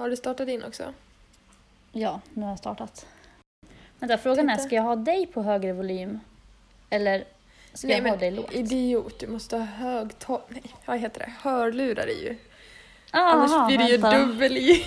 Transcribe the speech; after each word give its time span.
Har 0.00 0.10
du 0.10 0.16
startat 0.16 0.48
in 0.48 0.64
också? 0.64 0.94
Ja, 1.92 2.20
nu 2.34 2.42
har 2.42 2.48
jag 2.50 2.58
startat. 2.58 3.06
Vänta, 3.98 4.18
frågan 4.18 4.50
är, 4.50 4.54
Titta. 4.54 4.66
ska 4.66 4.76
jag 4.76 4.82
ha 4.82 4.96
dig 4.96 5.26
på 5.26 5.42
högre 5.42 5.72
volym? 5.72 6.20
Eller 6.90 7.24
ska 7.72 7.88
jag 7.88 8.10
ha 8.10 8.16
dig 8.16 8.30
lågt? 8.30 8.52
idiot, 8.52 9.18
du 9.18 9.26
måste 9.26 9.56
ha 9.56 9.64
högtal... 9.64 10.40
Nej, 10.48 10.62
vad 10.86 10.98
heter 10.98 11.18
det? 11.18 11.32
Hörlurar 11.40 12.06
i 12.10 12.24
ju. 12.24 12.36
Aha, 13.12 13.30
Annars 13.30 13.66
blir 13.66 13.78
det 13.78 13.88
ju 13.88 13.96
dubbel 13.96 14.56
i. 14.56 14.84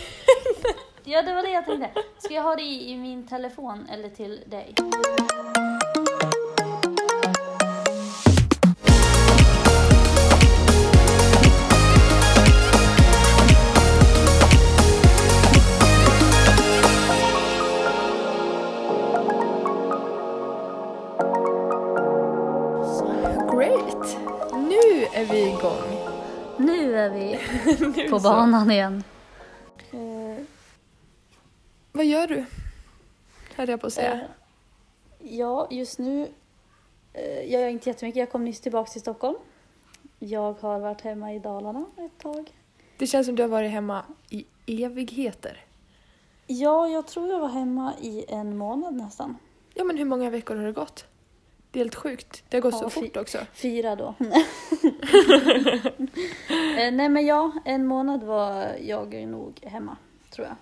Ja, 1.03 1.21
det 1.21 1.33
var 1.33 1.43
det 1.43 1.49
jag 1.51 1.65
tänkte. 1.65 1.89
Ska 2.17 2.33
jag 2.33 2.43
ha 2.43 2.59
i, 2.59 2.91
i 2.91 2.97
min 2.97 3.27
telefon 3.27 3.87
eller 3.89 4.09
till 4.09 4.43
dig? 4.45 4.73
på 28.09 28.19
så. 28.19 28.29
banan 28.29 28.71
igen. 28.71 29.03
Eh, 29.91 30.43
Vad 31.91 32.05
gör 32.05 32.27
du? 32.27 32.45
Hade 33.55 33.71
jag 33.71 33.81
på 33.81 33.87
att 33.87 33.93
säga. 33.93 34.13
Eh, 34.13 34.19
ja, 35.19 35.67
just 35.71 35.99
nu 35.99 36.27
eh, 37.13 37.23
jag 37.51 37.61
gör 37.61 37.67
inte 37.69 37.89
jättemycket. 37.89 38.19
Jag 38.19 38.31
kom 38.31 38.45
nyss 38.45 38.61
tillbaka 38.61 38.91
till 38.91 39.01
Stockholm. 39.01 39.35
Jag 40.19 40.53
har 40.61 40.79
varit 40.79 41.01
hemma 41.01 41.33
i 41.33 41.39
Dalarna 41.39 41.85
ett 41.97 42.17
tag. 42.23 42.51
Det 42.97 43.07
känns 43.07 43.27
som 43.27 43.35
du 43.35 43.43
har 43.43 43.49
varit 43.49 43.71
hemma 43.71 44.05
i 44.29 44.45
evigheter. 44.67 45.65
Ja, 46.47 46.87
jag 46.87 47.07
tror 47.07 47.29
jag 47.29 47.39
var 47.39 47.47
hemma 47.49 47.93
i 48.01 48.25
en 48.27 48.57
månad 48.57 48.93
nästan. 48.93 49.37
Ja, 49.73 49.83
men 49.83 49.97
hur 49.97 50.05
många 50.05 50.29
veckor 50.29 50.55
har 50.55 50.63
det 50.63 50.71
gått? 50.71 51.05
Det 51.73 51.79
är 51.79 51.83
helt 51.83 51.95
sjukt. 51.95 52.43
Det 52.49 52.57
har 52.57 52.61
gått 52.61 52.73
Ja, 52.73 52.79
så 52.79 52.89
fort 52.89 53.17
också. 53.17 53.37
Fyra 53.53 53.95
då. 53.95 54.15
Eh, 56.77 56.91
Nej 56.93 57.09
men 57.09 57.25
ja, 57.25 57.51
en 57.65 57.85
månad 57.85 58.23
var 58.23 58.75
jag 58.81 59.13
nog 59.27 59.59
hemma, 59.63 59.97
tror 60.29 60.47
jag. 60.47 60.55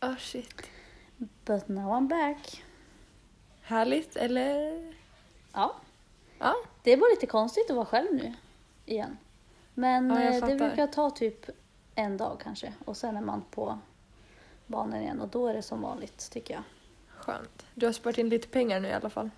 Ah, 0.00 0.16
shit. 0.18 0.62
But 1.16 1.68
now 1.68 1.90
I'm 1.92 2.08
back. 2.08 2.62
Härligt, 3.62 4.16
eller? 4.16 4.82
Ja, 5.52 5.74
Ja. 6.38 6.54
det 6.82 6.92
är 6.92 6.96
bara 6.96 7.10
lite 7.10 7.26
konstigt 7.26 7.70
att 7.70 7.76
vara 7.76 7.86
själv 7.86 8.14
nu 8.14 8.34
igen. 8.86 9.16
Men 9.74 10.10
Ja, 10.10 10.20
eh, 10.22 10.46
det 10.46 10.54
brukar 10.56 10.86
ta 10.86 11.10
typ 11.10 11.46
en 11.94 12.16
dag 12.16 12.40
kanske 12.42 12.72
och 12.84 12.96
sen 12.96 13.16
är 13.16 13.20
man 13.20 13.44
på 13.50 13.78
banan 14.66 15.00
igen 15.02 15.20
och 15.20 15.28
då 15.28 15.46
är 15.46 15.54
det 15.54 15.62
som 15.62 15.80
vanligt 15.82 16.30
tycker 16.30 16.54
jag. 16.54 16.62
Skönt. 17.08 17.66
Du 17.74 17.86
har 17.86 17.92
sparat 17.92 18.18
in 18.18 18.28
lite 18.28 18.48
pengar 18.48 18.80
nu 18.80 18.88
i 18.88 18.92
alla 18.92 19.10
fall. 19.10 19.30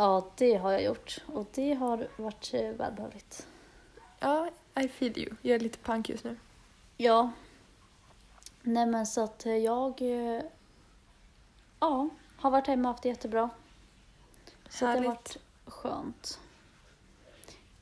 Ja, 0.00 0.30
det 0.36 0.54
har 0.54 0.72
jag 0.72 0.82
gjort 0.82 1.18
och 1.26 1.46
det 1.54 1.74
har 1.74 2.08
varit 2.16 2.54
eh, 2.54 2.70
välbehövligt. 2.70 3.46
Ja, 4.18 4.50
I 4.80 4.88
feel 4.88 5.18
you. 5.18 5.34
Jag 5.42 5.54
är 5.54 5.60
lite 5.60 5.78
pank 5.78 6.08
just 6.08 6.24
nu. 6.24 6.36
Ja. 6.96 7.32
Nej 8.62 8.86
men 8.86 9.06
så 9.06 9.24
att 9.24 9.46
eh, 9.46 9.56
jag 9.56 10.02
eh, 10.02 10.42
ja, 11.80 12.08
har 12.36 12.50
varit 12.50 12.66
hemma 12.66 12.88
och 12.88 12.94
haft 12.94 13.02
det 13.02 13.08
jättebra. 13.08 13.50
Så 14.68 14.84
det 14.84 14.86
har 14.86 14.94
Härligt. 14.94 15.08
varit 15.08 15.36
skönt. 15.64 16.40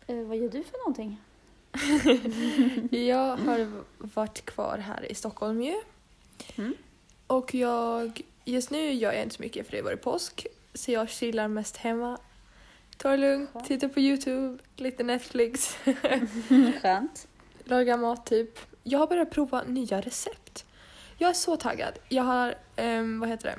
Vad 0.06 0.37
gör 0.37 0.48
du 0.48 0.64
för 0.64 0.78
någonting? 0.78 1.20
Jag 3.06 3.37
har 3.37 3.83
varit 3.98 4.44
kvar 4.44 4.78
här 4.78 5.12
i 5.12 5.14
Stockholm 5.14 5.62
ju. 5.62 5.75
Mm. 6.56 6.75
Och 7.27 7.55
jag, 7.55 8.20
just 8.44 8.70
nu 8.70 8.92
gör 8.92 9.12
jag 9.12 9.22
inte 9.22 9.34
så 9.34 9.42
mycket 9.42 9.67
för 9.67 9.77
det 9.77 9.83
var 9.83 9.91
det 9.91 9.97
påsk. 9.97 10.47
Så 10.77 10.93
jag 10.93 11.09
chillar 11.11 11.49
mest 11.49 11.77
hemma. 11.77 12.19
Tar 12.97 13.11
det 13.11 13.17
lugnt, 13.17 13.51
Skönt. 13.53 13.67
tittar 13.67 13.89
på 13.89 14.01
YouTube, 14.01 14.59
lite 14.77 15.03
Netflix, 15.05 15.77
Skönt. 16.83 17.28
lagar 17.65 17.97
mat 17.99 18.27
typ. 18.27 18.59
Jag 18.83 18.99
har 18.99 19.06
börjat 19.06 19.31
prova 19.31 19.62
nya 19.62 20.00
recept. 20.00 20.65
Jag 21.19 21.31
är 21.31 21.34
så 21.34 21.56
taggad. 21.56 21.99
Jag 22.09 22.23
har, 22.23 22.55
ehm, 22.77 23.21
vad 23.21 23.28
heter 23.28 23.47
det? 23.47 23.59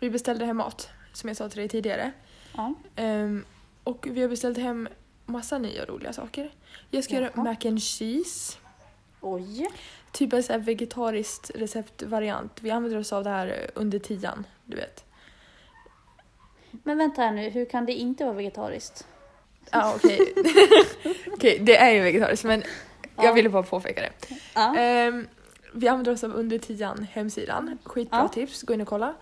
Vi 0.00 0.10
beställde 0.10 0.44
hem 0.44 0.56
mat, 0.56 0.88
som 1.12 1.28
jag 1.28 1.36
sa 1.36 1.48
till 1.48 1.58
dig 1.58 1.68
tidigare. 1.68 2.12
Ja. 2.56 2.74
Ehm, 2.96 3.44
och 3.84 4.06
vi 4.10 4.22
har 4.22 4.28
beställt 4.28 4.58
hem 4.58 4.88
massa 5.26 5.58
nya 5.58 5.84
roliga 5.84 6.12
saker. 6.12 6.50
Jag 6.90 7.04
ska 7.04 7.14
göra 7.14 7.30
Jaha. 7.34 7.44
mac 7.44 7.56
and 7.68 7.82
cheese. 7.82 8.58
Oj. 9.20 9.66
Typ 10.12 10.32
en 10.32 10.42
sån 10.42 10.52
här 10.52 10.60
vegetariskt 10.60 11.50
receptvariant. 11.54 12.62
Vi 12.62 12.70
använder 12.70 12.98
oss 12.98 13.12
av 13.12 13.24
det 13.24 13.30
här 13.30 13.70
under 13.74 13.98
tian, 13.98 14.46
du 14.64 14.76
vet. 14.76 15.04
Men 16.82 16.98
vänta 16.98 17.22
här 17.22 17.32
nu, 17.32 17.48
hur 17.50 17.64
kan 17.64 17.86
det 17.86 17.92
inte 17.92 18.24
vara 18.24 18.34
vegetariskt? 18.34 19.06
Ja, 19.70 19.94
okej. 19.96 20.34
okej, 21.32 21.58
det 21.58 21.76
är 21.76 21.90
ju 21.90 22.00
vegetariskt 22.00 22.44
men 22.44 22.62
Ja. 23.16 23.24
jag 23.24 23.32
ville 23.34 23.48
bara 23.48 23.62
påpeka 23.62 24.00
det. 24.00 24.34
Ja. 24.54 24.76
Ehm, 24.76 25.26
vi 25.74 25.88
använder 25.88 26.12
oss 26.12 26.24
av 26.24 26.32
under 26.34 26.58
tian 26.58 27.06
hemsidan. 27.12 27.78
Skitbra 27.84 28.18
Ja. 28.18 28.28
tips, 28.28 28.62
gå 28.62 28.74
in 28.74 28.80
och 28.80 28.88
kolla. 28.88 29.14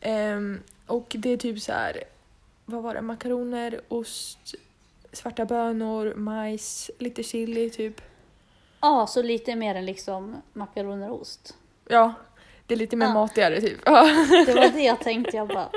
Ehm, 0.00 0.60
och 0.86 1.06
det 1.18 1.30
är 1.30 1.36
typ 1.36 1.60
så 1.60 1.72
här, 1.72 2.04
vad 2.64 2.82
var 2.82 2.94
det, 2.94 3.00
makaroner, 3.02 3.80
ost, 3.88 4.54
svarta 5.12 5.44
bönor, 5.44 6.14
majs, 6.14 6.90
lite 6.98 7.22
chili 7.22 7.70
typ. 7.70 8.00
Ja, 8.80 9.06
så 9.06 9.22
lite 9.22 9.56
mer 9.56 9.74
än 9.74 9.86
liksom 9.86 10.36
makaroner 10.52 11.10
och 11.10 11.20
ost. 11.20 11.56
Ja, 11.88 12.14
det 12.66 12.74
är 12.74 12.78
lite 12.78 12.96
mer 12.96 13.06
Ja. 13.06 13.14
matigare 13.14 13.60
typ. 13.60 13.84
Det 13.84 14.54
var 14.54 14.72
det 14.72 14.82
jag 14.82 15.00
tänkte, 15.00 15.36
jag 15.36 15.48
bara... 15.48 15.68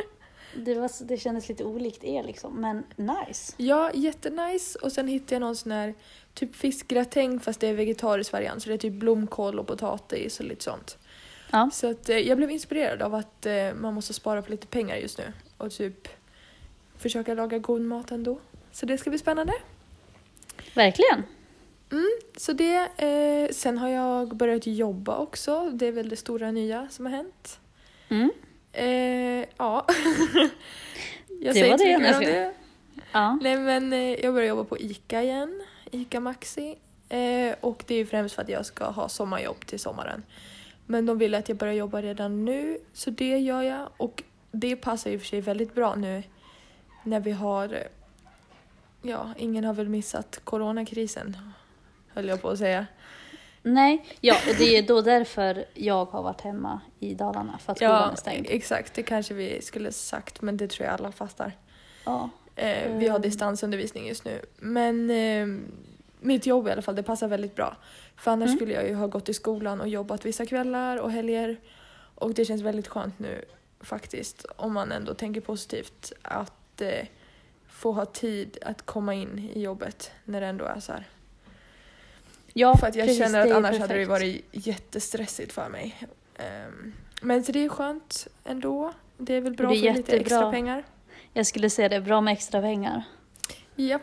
Det, 0.56 0.76
var, 0.76 1.06
det 1.06 1.18
kändes 1.18 1.50
lite 1.50 1.64
olikt 1.64 2.04
er 2.04 2.24
liksom, 2.24 2.62
men 2.62 2.84
nice. 2.96 3.54
Ja, 3.58 3.92
jättenice. 3.94 4.80
Och 4.80 4.92
sen 4.92 5.08
hittade 5.08 5.36
jag 5.36 5.40
någon 5.40 5.56
sån 5.56 5.72
här 5.72 5.94
typ 6.34 6.56
fiskgratäng 6.56 7.40
fast 7.40 7.60
det 7.60 7.68
är 7.68 7.74
vegetarisk 7.74 8.32
variant. 8.34 8.64
Så 8.64 8.70
det 8.70 8.76
är 8.76 8.78
typ 8.78 8.94
blomkål 8.94 9.60
och 9.60 9.68
potatis 9.68 10.40
och 10.40 10.46
lite 10.46 10.64
sånt. 10.64 10.98
Ja. 11.52 11.70
Så 11.74 11.92
att, 11.92 12.10
eh, 12.10 12.18
jag 12.18 12.38
blev 12.38 12.52
inspirerad 12.52 13.02
av 13.02 13.16
att 13.16 13.46
eh, 13.46 13.74
man 13.76 13.94
måste 13.94 14.14
spara 14.14 14.42
på 14.42 14.52
lite 14.52 14.68
pengar 14.68 14.96
just 14.96 15.18
nu. 15.18 15.34
Och 15.58 15.72
typ 15.72 16.08
försöka 16.98 17.34
laga 17.34 17.58
god 17.58 17.82
mat 17.82 18.12
ändå. 18.12 18.40
Så 18.72 18.86
det 18.86 18.98
ska 18.98 19.10
bli 19.10 19.20
spännande. 19.20 19.54
Verkligen. 20.74 21.24
Så 22.38 22.54
det, 22.54 22.76
eh, 22.98 23.54
sen 23.54 23.78
har 23.78 23.90
jag 23.90 24.36
börjat 24.36 24.68
jobba 24.68 25.18
också. 25.18 25.70
Det 25.74 25.88
är 25.88 25.92
väl 25.92 26.10
det 26.10 26.16
stora 26.16 26.52
nya 26.52 26.88
som 26.92 27.06
har 27.06 27.14
hänt. 27.14 27.60
Mm. 28.10 28.32
Eh, 28.76 29.46
ja. 29.58 29.86
jag 31.42 31.54
Det 31.54 31.54
säger 31.54 31.72
var 31.72 31.78
det, 31.78 31.98
mer 31.98 32.16
om 32.16 32.20
det. 32.20 32.54
Ja. 33.12 33.40
Nej 33.42 33.58
men 33.58 33.94
eh, 33.94 34.00
jag 34.00 34.34
börjar 34.34 34.50
jobba 34.50 34.64
på 34.64 34.78
ICA 34.78 35.24
igen, 35.24 35.64
ICA 35.92 36.20
Maxi. 36.20 36.76
Eh, 37.10 37.56
och 37.62 37.84
det 37.88 37.94
är 37.94 37.98
ju 37.98 38.06
främst 38.06 38.36
för 38.36 38.42
att 38.42 38.50
jag 38.50 38.66
ska 38.66 38.86
ha 38.86 39.10
sommarjobb 39.10 39.66
till 39.66 39.80
sommaren. 39.80 40.24
Men 40.86 41.06
de 41.06 41.18
vill 41.18 41.36
att 41.36 41.50
jag 41.50 41.58
börjar 41.58 41.74
jobba 41.74 42.02
redan 42.02 42.46
nu, 42.46 42.78
så 42.94 43.10
det 43.10 43.38
gör 43.38 43.62
jag. 43.62 43.90
Och 43.98 44.24
det 44.52 44.76
passar 44.76 45.16
och 45.16 45.22
för 45.22 45.28
sig 45.28 45.42
väldigt 45.42 45.76
bra 45.76 45.96
nu 45.96 46.24
när 47.04 47.20
vi 47.20 47.32
har... 47.32 47.84
Ja, 49.02 49.34
ingen 49.38 49.64
har 49.64 49.74
väl 49.74 49.90
missat 49.90 50.40
coronakrisen, 50.44 51.38
höll 52.14 52.28
jag 52.28 52.42
på 52.42 52.50
att 52.50 52.60
säga. 52.60 52.86
Nej, 53.68 54.06
ja, 54.22 54.36
och 54.50 54.56
det 54.58 54.78
är 54.78 54.82
då 54.82 55.02
därför 55.02 55.66
jag 55.74 56.06
har 56.06 56.24
varit 56.24 56.42
hemma 56.42 56.82
i 57.00 57.14
Dalarna, 57.14 57.58
för 57.58 57.72
att 57.72 57.78
skolan 57.78 58.02
Ja, 58.06 58.12
är 58.12 58.16
stängd. 58.16 58.46
exakt. 58.50 58.94
Det 58.94 59.04
kanske 59.04 59.34
vi 59.34 59.62
skulle 59.62 59.92
sagt, 59.92 60.42
men 60.42 60.58
det 60.58 60.68
tror 60.68 60.86
jag 60.86 60.94
alla 60.94 61.12
fattar. 61.12 61.52
Ja. 62.06 62.30
Eh, 62.56 62.92
vi 62.98 63.08
har 63.08 63.16
Mm. 63.16 63.22
distansundervisning 63.22 64.08
just 64.08 64.26
nu. 64.26 64.42
Men 64.58 65.10
eh, 65.10 65.48
mitt 66.20 66.46
jobb 66.46 66.68
i 66.68 66.72
alla 66.72 66.82
fall, 66.82 66.96
det 66.96 67.04
passar 67.04 67.28
väldigt 67.28 67.56
bra. 67.56 67.78
För 68.16 68.32
annars 68.32 68.48
Mm. 68.48 68.58
skulle 68.58 68.74
jag 68.74 68.88
ju 68.88 68.94
ha 68.96 69.08
gått 69.08 69.30
i 69.30 69.34
skolan 69.34 69.82
och 69.82 69.88
jobbat 69.88 70.26
vissa 70.26 70.46
kvällar 70.46 70.98
och 70.98 71.12
helger. 71.12 71.58
Och 72.16 72.34
det 72.34 72.46
känns 72.46 72.62
väldigt 72.62 72.88
skönt 72.88 73.20
nu 73.20 73.46
faktiskt, 73.82 74.46
om 74.56 74.74
man 74.74 74.92
ändå 74.92 75.14
tänker 75.14 75.42
positivt, 75.42 76.14
att 76.22 76.82
eh, 76.82 77.08
få 77.68 77.92
ha 77.92 78.06
tid 78.06 78.58
att 78.62 78.82
komma 78.86 79.14
in 79.14 79.50
i 79.54 79.62
jobbet 79.62 80.12
när 80.26 80.42
det 80.42 80.48
ändå 80.48 80.66
är 80.66 80.80
så 80.80 80.92
här. 80.92 81.08
Ja, 82.58 82.78
För 82.78 82.88
att 82.88 82.96
jag 82.96 83.08
precis, 83.08 83.24
känner 83.24 83.40
att 83.40 83.50
är 83.50 83.54
annars 83.54 83.80
hade 83.80 83.94
det 83.94 84.06
perfekt. 84.06 84.10
varit 84.10 84.46
jättestressigt 84.68 85.54
för 85.54 85.70
mig. 85.70 85.96
Ehm, 86.36 86.94
men 87.22 87.44
så 87.44 87.52
det 87.52 87.66
är 87.66 87.70
skönt 87.70 88.28
ändå. 88.44 88.94
Det 89.18 89.34
är 89.34 89.42
väl 89.42 89.56
bra 89.56 89.74
är 89.74 89.76
för 89.76 89.98
lite 89.98 90.18
extra 90.18 90.18
jättebra. 90.18 90.52
pengar. 90.52 90.84
Jag 91.34 91.48
skulle 91.48 91.70
säga 91.70 91.90
det, 91.90 92.02
bra 92.02 92.22
med 92.22 92.32
extra 92.32 92.62
pengar. 92.62 93.04
Japp, 93.76 94.02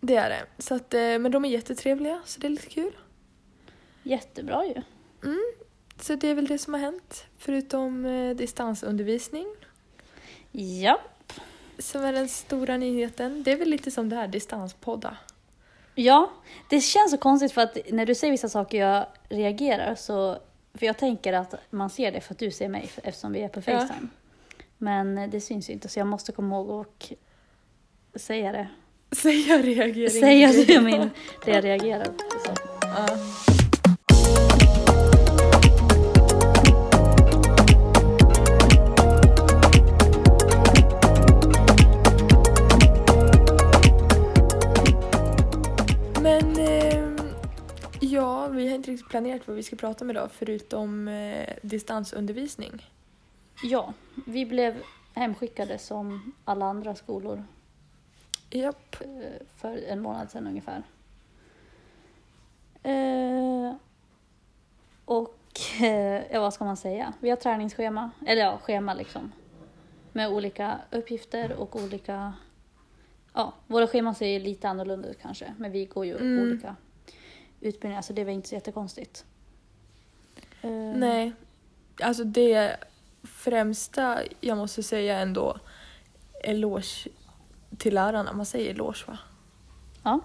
det 0.00 0.16
är 0.16 0.30
det. 0.30 0.62
Så 0.62 0.74
att, 0.74 0.94
eh, 0.94 1.00
men 1.00 1.30
de 1.32 1.44
är 1.44 1.48
jättetrevliga, 1.48 2.20
så 2.24 2.40
det 2.40 2.46
är 2.46 2.50
lite 2.50 2.68
kul. 2.68 2.92
Jättebra 4.02 4.64
ju. 4.66 4.82
Så 6.00 6.14
det 6.14 6.28
är 6.28 6.34
väl 6.34 6.46
det 6.46 6.58
som 6.58 6.74
har 6.74 6.80
hänt, 6.80 7.24
förutom 7.38 8.04
eh, 8.06 8.36
distansundervisning. 8.36 9.46
Ja. 10.52 11.00
Som 11.78 12.02
är 12.04 12.12
den 12.12 12.28
stora 12.28 12.76
nyheten. 12.76 13.42
Det 13.42 13.52
är 13.52 13.56
väl 13.56 13.68
lite 13.68 13.90
som 13.90 14.08
det 14.08 14.16
här, 14.16 14.28
distanspodda. 14.28 15.16
Ja, 16.02 16.30
det 16.68 16.80
känns 16.80 17.10
så 17.10 17.18
konstigt 17.18 17.52
för 17.52 17.60
att 17.60 17.78
när 17.90 18.06
du 18.06 18.14
säger 18.14 18.30
vissa 18.30 18.48
saker 18.48 18.78
jag 18.78 19.06
reagerar 19.28 19.94
så 19.94 20.38
För 20.74 20.86
jag 20.86 20.98
tänker 20.98 21.32
att 21.32 21.54
man 21.70 21.90
ser 21.90 22.12
det 22.12 22.20
för 22.20 22.34
att 22.34 22.38
du 22.38 22.50
ser 22.50 22.68
mig 22.68 22.90
eftersom 23.02 23.32
vi 23.32 23.42
är 23.42 23.48
på 23.48 23.60
Ja. 23.66 23.80
Facetime. 23.80 24.08
Men 24.78 25.30
det 25.30 25.40
syns 25.40 25.68
ju 25.68 25.72
inte 25.72 25.88
så 25.88 25.98
jag 25.98 26.06
måste 26.06 26.32
komma 26.32 26.56
ihåg 26.56 26.70
och 26.70 27.12
säga 28.14 28.52
det. 28.52 28.68
Säga 29.12 29.58
reagering. 29.58 30.10
Säga 30.10 30.52
det, 30.66 30.80
min, 30.80 31.10
det 31.44 31.50
jag 31.50 31.64
reagerar 31.64 32.04
på. 32.04 32.14
Ja. 32.82 33.59
Planerat 49.10 49.46
vad 49.48 49.56
vi 49.56 49.62
ska 49.62 49.76
prata 49.76 50.04
om 50.04 50.10
idag 50.10 50.30
förutom 50.32 51.08
eh, 51.08 51.48
distansundervisning. 51.62 52.90
Ja, 53.62 53.92
vi 54.26 54.46
blev 54.46 54.82
hemskickade 55.14 55.78
som 55.78 56.32
alla 56.44 56.64
andra 56.66 56.94
skolor 56.94 57.44
Japp. 58.50 58.96
eh, 59.00 59.46
för 59.56 59.76
en 59.88 60.00
månad 60.00 60.30
sedan 60.30 60.46
ungefär. 60.46 60.82
Eh, 62.82 63.74
och 65.04 65.36
eh, 65.82 66.40
vad 66.40 66.54
ska 66.54 66.64
man 66.64 66.76
säga? 66.76 67.12
Vi 67.20 67.30
har 67.30 67.36
träningsschema, 67.36 68.10
eller 68.26 68.42
ja, 68.42 68.58
schema 68.58 68.94
liksom. 68.94 69.32
Med 70.12 70.28
olika 70.30 70.78
uppgifter 70.90 71.52
och 71.52 71.76
olika... 71.76 72.32
Ja, 73.34 73.52
våra 73.66 73.86
scheman 73.86 74.14
ser 74.14 74.40
lite 74.40 74.68
annorlunda 74.68 75.08
ut 75.08 75.18
kanske, 75.22 75.54
men 75.58 75.72
vi 75.72 75.84
går 75.86 76.06
ju 76.06 76.16
Mm. 76.16 76.42
olika 76.42 76.76
utbildningar 77.60 78.02
så 78.02 78.12
det 78.12 78.24
var 78.24 78.32
inte 78.32 78.48
så 78.48 78.54
jättekonstigt. 78.54 79.24
Eh, 80.62 80.70
Nej, 80.70 81.32
alltså 82.02 82.24
det 82.24 82.76
främsta 83.22 84.18
jag 84.40 84.58
måste 84.58 84.82
säga 84.82 85.18
ändå 85.18 85.58
eloge 86.44 87.08
till 87.78 87.94
lärarna. 87.94 88.32
Man 88.32 88.46
säger 88.46 88.70
eloge 88.70 89.04
va? 89.06 89.18
Ja. 90.02 90.20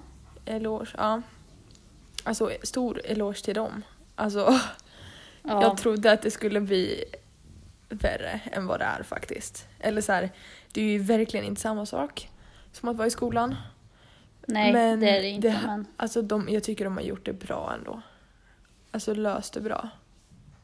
Eloge, 0.46 0.90
ja. 0.98 1.22
Alltså 2.24 2.52
stor 2.64 3.02
eloge 3.06 3.44
till 3.44 3.56
dem. 3.56 3.84
Alltså 4.16 4.60
Ja, 5.48 5.62
jag 5.62 5.78
trodde 5.78 6.12
att 6.12 6.22
det 6.22 6.31
skulle 6.31 6.62
bli 6.62 7.04
värre 7.90 8.42
än 8.52 8.68
vad 8.68 8.80
det 8.80 8.86
är 8.86 9.04
faktiskt. 9.04 9.68
Eller 9.80 10.02
så 10.02 10.12
här, 10.12 10.31
det 10.72 10.81
är 10.81 10.86
ju 10.86 11.00
verkligen 11.00 11.46
inte 11.46 11.62
samma 11.62 11.86
sak 11.86 12.30
som 12.72 12.90
att 12.90 12.98
vara 12.98 13.08
i 13.08 13.12
skolan. 13.12 13.56
Nej, 14.45 14.74
men 14.74 15.00
det 15.00 15.09
är 15.09 15.21
det 15.21 15.27
inte. 15.27 15.47
det- 15.47 15.62
men... 15.65 15.88
Alltså 15.97 16.21
de, 16.21 16.50
jag 16.50 16.63
tycker 16.63 16.86
de 16.86 16.94
har 16.97 17.03
gjort 17.03 17.25
det 17.25 17.33
bra 17.33 17.74
ändå. 17.77 18.01
Alltså 18.92 19.13
löst 19.13 19.53
det 19.53 19.62
bra. 19.62 19.89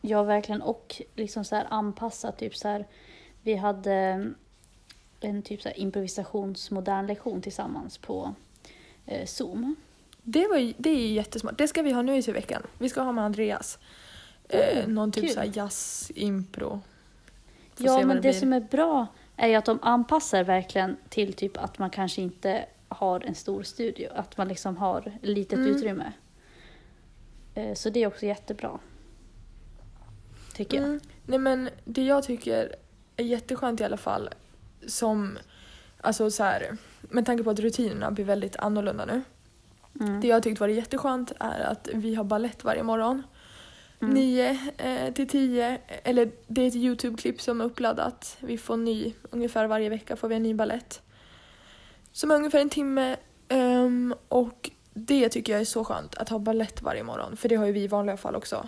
Ja, 0.02 0.24
verkligen. 0.24 0.62
Och 0.62 1.02
liksom 1.16 1.46
så 1.46 1.56
här 1.56 1.68
anpassa, 1.70 2.32
typ 2.32 2.56
så 2.56 2.68
här. 2.68 2.88
Vi 3.42 3.56
hade 3.56 4.28
en 5.20 5.42
typ 5.42 5.62
så 5.62 5.70
här 5.70 5.80
improvisationsmodern 5.80 7.08
lektion 7.08 7.42
tillsammans 7.42 7.98
på 7.98 8.36
eh, 9.06 9.26
Zoom. 9.26 9.76
Det, 10.24 10.48
var, 10.48 10.74
det 10.78 10.90
är 10.90 11.12
jättesmart. 11.12 11.58
Det 11.58 11.68
ska 11.68 11.82
vi 11.82 11.92
ha 11.92 12.02
nu 12.02 12.18
i 12.18 12.22
veckan. 12.22 12.64
Vi 12.78 12.90
ska 12.90 13.02
ha 13.02 13.12
med 13.12 13.24
Andreas. 13.24 13.80
Eh, 14.50 14.88
någon 14.88 15.12
typ 15.12 15.24
kul. 15.24 15.34
såhär 15.34 15.52
jazz, 15.54 16.12
impro. 16.16 16.80
Får 17.76 17.84
se 17.84 17.84
ja, 17.84 18.06
men 18.06 18.16
det, 18.16 18.22
blir. 18.22 18.34
som 18.34 18.54
är 18.54 18.60
bra 18.60 19.08
är 19.38 19.48
ju 19.48 19.56
att 19.56 19.66
de 19.66 19.80
anpassar 19.82 20.44
verkligen 20.44 20.98
till 21.10 21.34
typ 21.34 21.58
att 21.58 21.80
man 21.80 21.90
kanske 21.90 22.22
inte 22.22 22.66
har 22.92 23.20
en 23.26 23.36
stor 23.36 23.64
studio. 23.64 24.10
Att 24.16 24.38
man 24.38 24.48
liksom 24.48 24.78
har 24.78 25.12
litet 25.22 25.60
Mm. 25.60 25.76
utrymme. 25.76 26.12
Eh, 27.56 27.74
så 27.74 27.90
det 27.90 28.04
är 28.04 28.08
också 28.08 28.26
jättebra. 28.26 28.80
Tycker 30.54 30.78
jag. 30.78 30.86
Mm. 30.86 31.00
Nej 31.26 31.40
men 31.40 31.70
det 31.86 32.04
jag 32.04 32.24
tycker 32.24 32.76
är 33.16 33.24
jätteskönt 33.24 33.82
i 33.82 33.84
alla 33.84 33.98
fall 33.98 34.30
som, 34.88 35.38
alltså 36.02 36.32
så 36.32 36.44
här, 36.44 36.78
med 37.02 37.26
tanke 37.26 37.44
på 37.44 37.50
att 37.50 37.60
rutinerna 37.60 38.12
blir 38.12 38.26
väldigt 38.26 38.56
annorlunda 38.56 39.06
nu. 39.06 39.22
Mm. 40.00 40.22
Det 40.22 40.28
jag 40.28 40.44
tyckt 40.44 40.60
varit 40.60 40.76
jätteskönt 40.76 41.32
är 41.40 41.60
att 41.60 41.90
vi 41.94 42.16
har 42.16 42.24
ballett 42.24 42.64
varje 42.64 42.84
morgon. 42.84 43.24
Mm. 44.02 44.14
9 44.14 44.60
eh, 44.78 45.14
till 45.14 45.28
10, 45.28 45.78
eller 46.04 46.32
det 46.48 46.62
är 46.62 46.68
ett 46.68 46.76
Youtube-klipp 46.76 47.42
som 47.42 47.62
är 47.62 47.66
uppladdat. 47.66 48.38
Vi 48.40 48.58
får 48.58 48.78
ny, 48.78 49.14
ungefär 49.30 49.68
varje 49.68 49.90
vecka 49.90 50.16
får 50.16 50.28
vi 50.28 50.36
en 50.36 50.44
ny 50.44 50.54
ballett. 50.54 51.02
Som 52.12 52.32
är 52.32 52.36
ungefär 52.36 52.60
en 52.60 52.70
timme 52.70 53.16
ehm, 53.48 54.16
och 54.28 54.72
det 54.94 55.30
tycker 55.30 55.54
jag 55.54 55.62
är 55.62 55.66
så 55.66 55.84
skönt 55.84 56.16
att 56.16 56.30
ha 56.30 56.40
ballett 56.40 56.82
varje 56.82 57.04
morgon 57.04 57.38
för 57.38 57.50
det 57.50 57.56
har 57.56 57.66
ju 57.66 57.72
vi 57.72 57.84
i 57.84 57.88
vanliga 57.88 58.18
fall 58.18 58.36
också. 58.36 58.68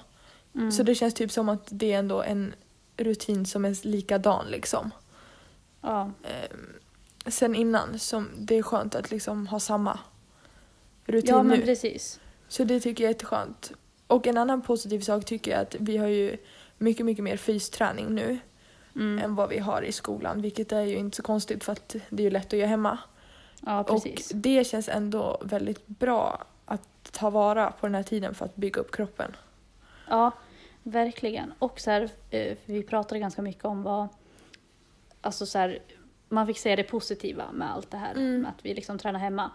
Mm. 0.56 0.72
Så 0.72 0.84
det 0.84 0.95
känns 0.95 1.13
typ 1.13 1.31
som 1.31 1.50
att 1.50 1.68
det 1.72 1.94
är 1.94 2.00
ändå 2.00 2.22
en 2.22 2.54
rutin 2.98 3.45
som 3.45 3.66
är 3.66 3.88
likadan 3.88 4.45
liksom. 4.48 4.92
ja. 5.81 6.12
Ehm, 6.24 6.74
sen 7.28 7.56
innan, 7.56 8.00
som 8.00 8.30
det 8.38 8.57
är 8.57 8.63
skönt 8.63 8.95
att 8.95 9.12
liksom 9.12 9.48
ha 9.48 9.60
samma 9.60 10.00
rutin 11.06 11.30
ja, 11.30 11.44
men 11.44 11.60
nu. 11.60 11.66
precis. 11.66 12.19
Så 12.48 12.63
det 12.63 12.80
tycker 12.80 13.04
jag 13.04 13.10
är 13.10 13.13
jätteskönt. 13.13 13.72
Och 14.07 14.28
en 14.28 14.38
annan 14.38 14.62
positiv 14.62 15.00
sak 15.00 15.25
tycker 15.25 15.51
jag 15.51 15.57
är 15.60 15.63
att 15.63 15.75
vi 15.80 15.98
har 15.98 16.07
ju 16.07 16.38
mycket, 16.78 17.06
mycket 17.06 17.24
mer 17.24 17.38
fysträning 17.38 18.16
nu 18.16 18.39
Mm. 18.96 19.19
än 19.25 19.36
vad 19.36 19.50
vi 19.50 19.60
har 19.60 19.81
i 19.81 19.92
skolan. 19.92 20.42
Vilket 20.42 20.72
är 20.72 20.81
ju 20.81 20.96
inte 20.96 21.18
så 21.18 21.24
konstigt 21.24 21.63
för 21.63 21.72
att 21.72 21.96
det 22.10 22.24
är 22.24 22.25
ju 22.25 22.30
lätt 22.30 22.46
att 22.54 22.60
göra 22.60 22.68
hemma. 22.68 22.98
Ja, 23.65 23.83
precis. 23.83 24.31
Och 24.31 24.38
det 24.38 24.68
känns 24.68 24.89
ändå 24.89 25.38
väldigt 25.42 25.88
bra 25.88 26.45
att 26.65 27.12
ta 27.12 27.30
vara 27.30 27.71
på 27.71 27.86
den 27.88 27.95
här 27.95 28.04
tiden 28.04 28.36
för 28.36 28.45
att 28.45 28.56
bygga 28.56 28.81
upp 28.81 28.92
kroppen. 28.92 29.36
Ja, 30.10 30.31
verkligen. 30.83 31.54
Och 31.60 31.80
så 31.80 31.92
här, 31.92 32.10
eh, 32.30 32.57
vi 32.65 32.83
pratade 32.83 33.19
ganska 33.19 33.42
mycket 33.42 33.65
om 33.65 33.83
vad... 33.83 34.07
Alltså 35.21 35.45
så 35.45 35.57
här, 35.57 35.80
man 36.30 36.48
fick 36.48 36.57
säga 36.57 36.75
det 36.75 36.83
positiva 36.83 37.51
med 37.51 37.71
allt 37.74 37.92
det 37.92 37.98
här, 37.98 38.12
Mm. 38.12 38.42
med 38.42 38.50
att 38.50 38.65
vi 38.65 38.74
liksom 38.74 38.98
tränar 38.98 39.19
hemma. 39.19 39.51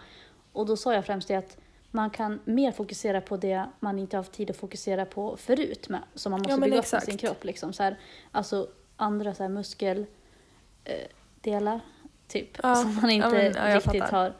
Och 0.52 0.66
då 0.66 0.76
sa 0.76 0.94
jag 0.94 1.06
främst 1.06 1.28
det 1.28 1.34
att 1.34 1.56
man 1.90 2.10
kan 2.10 2.40
mer 2.44 2.72
fokusera 2.72 3.20
på 3.20 3.36
det 3.36 3.64
man 3.80 3.98
inte 3.98 4.16
haft 4.16 4.32
tid 4.32 4.50
att 4.50 4.56
fokusera 4.56 5.04
på 5.06 5.36
förut, 5.36 5.88
med, 5.88 6.00
som 6.14 6.30
man 6.30 6.40
måste 6.40 6.52
Ja, 6.52 6.56
bygga 6.60 6.76
upp 6.78 6.84
exakt. 6.84 7.06
med 7.06 7.12
sin 7.12 7.18
kropp. 7.28 7.44
Liksom. 7.44 7.72
Så 7.72 7.82
här, 7.82 7.98
alltså 8.32 8.68
andra 8.96 9.34
så 9.34 9.42
här 9.42 9.50
muskeldelar, 9.50 11.74
eh, 11.74 11.80
typ, 12.28 12.58
Ja, 12.62 12.74
som 12.74 12.94
man 12.96 13.10
inte 13.10 13.28
men, 13.28 13.54
ja, 13.56 13.68
jag 13.68 13.76
riktigt 13.76 14.02
har 14.02 14.32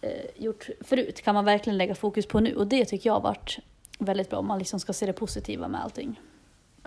eh, 0.00 0.10
gjort 0.36 0.68
förut, 0.80 1.22
kan 1.22 1.34
man 1.34 1.44
verkligen 1.44 1.76
lägga 1.78 1.94
fokus 1.94 2.26
på 2.26 2.40
nu. 2.40 2.54
Och 2.56 2.66
det 2.66 2.84
tycker 2.84 3.10
jag 3.10 3.14
har 3.14 3.20
varit 3.20 3.58
väldigt 3.98 4.30
bra, 4.30 4.38
om 4.38 4.46
man 4.46 4.58
liksom 4.58 4.80
ska 4.80 4.92
se 4.92 5.06
det 5.06 5.12
positiva 5.12 5.68
med 5.68 5.82
allting. 5.84 6.20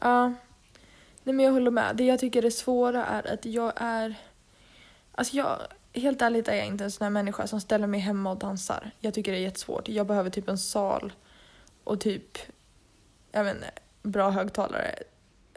Ja. 0.02 0.28
Nej 1.24 1.36
men 1.36 1.46
jag 1.46 1.52
håller 1.52 1.72
med. 1.72 1.96
Det 1.96 2.04
jag 2.06 2.20
tycker 2.20 2.46
är 2.46 2.50
svåra 2.50 3.06
är 3.06 3.34
att 3.34 3.46
jag 3.46 3.74
är... 3.76 4.16
Alltså 5.12 5.36
jag... 5.38 5.58
Helt 5.94 6.22
ärligt 6.22 6.48
är 6.48 6.56
jag 6.56 6.66
inte 6.66 6.84
en 6.84 6.92
sån 6.92 7.06
här 7.06 7.10
människa 7.12 7.48
som 7.48 7.62
ställer 7.62 7.88
mig 7.88 8.00
hemma 8.00 8.32
och 8.32 8.38
dansar. 8.38 8.92
Jag 9.00 9.14
tycker 9.14 9.32
det 9.32 9.38
är 9.38 9.42
jättesvårt. 9.42 9.90
Jag 9.90 10.08
behöver 10.08 10.30
typ 10.30 10.50
en 10.50 10.58
sal 10.58 11.14
och 11.84 12.00
typ... 12.02 12.38
Jag 13.32 13.44
vet 13.44 13.56
inte, 13.56 13.72
bra 14.04 14.30
högtalare. 14.30 14.96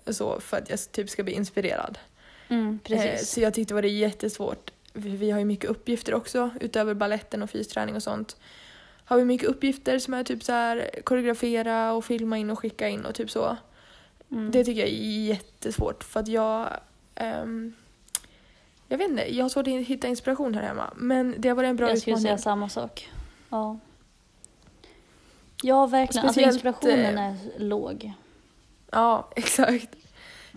Så 0.07 0.41
för 0.41 0.57
att 0.57 0.71
jag 0.71 0.93
typ 0.93 1.11
ska 1.11 1.23
bli 1.23 1.33
inspirerad. 1.33 1.99
Mm, 2.49 2.73
Eh, 2.73 2.79
precis. 2.83 3.31
så 3.31 3.41
jag 3.41 3.55
tyckte 3.55 3.75
det 3.75 3.83
var 3.83 3.89
jättesvårt. 3.89 4.71
Vi, 4.93 5.31
har 5.31 5.39
ju 5.39 5.45
mycket 5.45 5.71
uppgifter 5.71 6.15
också 6.15 6.51
utöver 6.61 6.95
balletten 6.95 7.43
och 7.43 7.51
fysträning 7.51 7.97
och 7.97 8.03
sånt. 8.03 8.37
Har 9.05 9.17
vi 9.17 9.25
mycket 9.25 9.49
uppgifter 9.49 9.99
som 9.99 10.15
är 10.15 10.25
typ 10.25 10.45
så 10.45 10.53
här 10.53 10.91
koreografera 11.05 11.93
och 11.93 12.05
filma 12.05 12.39
in 12.39 12.51
och 12.51 12.59
skicka 12.59 12.89
in 12.89 13.05
och 13.05 13.15
typ 13.15 13.31
så. 13.31 13.57
Mm. 14.31 14.51
Det 14.51 14.65
tycker 14.65 14.81
jag 14.81 14.89
är 14.89 15.27
jättesvårt 15.27 16.05
för 16.05 16.21
att 16.21 16.29
jag... 16.29 16.69
ehm, 17.15 17.75
jag 18.89 18.99
vet 18.99 19.11
inte, 19.11 19.35
jag 19.37 19.45
har 19.45 19.49
svårt 19.49 19.67
att 19.67 19.73
hitta 19.73 20.09
inspiration 20.09 20.55
här 20.55 20.63
hemma. 20.63 20.93
Men 20.97 21.35
det 21.39 21.49
har 21.49 21.57
varit 21.57 21.69
en 21.69 21.77
bra 21.77 21.89
jag 21.89 21.99
skulle 21.99 22.17
utmaning. 22.17 22.27
säga 22.27 22.39
samma 22.39 22.69
sak. 22.69 23.11
Ja. 23.49 23.79
Ja, 25.63 25.87
verkligen. 25.87 26.27
Alltså 26.27 26.41
Speciellt, 26.41 26.55
inspirationen 26.55 27.19
eh, 27.19 27.25
är 27.25 27.59
låg. 27.59 28.13
Ja, 28.91 29.29
exakt. 29.37 29.97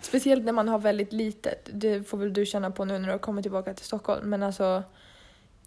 Speciellt 0.02 0.44
när 0.44 0.52
man 0.52 0.68
har 0.68 0.78
väldigt 0.78 1.12
litet. 1.12 1.68
Det 1.72 2.08
får 2.08 2.18
väl 2.18 2.32
du 2.32 2.46
känna 2.46 2.70
på 2.70 2.84
nu 2.84 2.98
när 2.98 3.06
du 3.06 3.12
har 3.12 3.18
kommit 3.18 3.42
tillbaka 3.42 3.74
till 3.74 3.84
Stockholm. 3.84 4.30
Men 4.30 4.42
alltså 4.42 4.82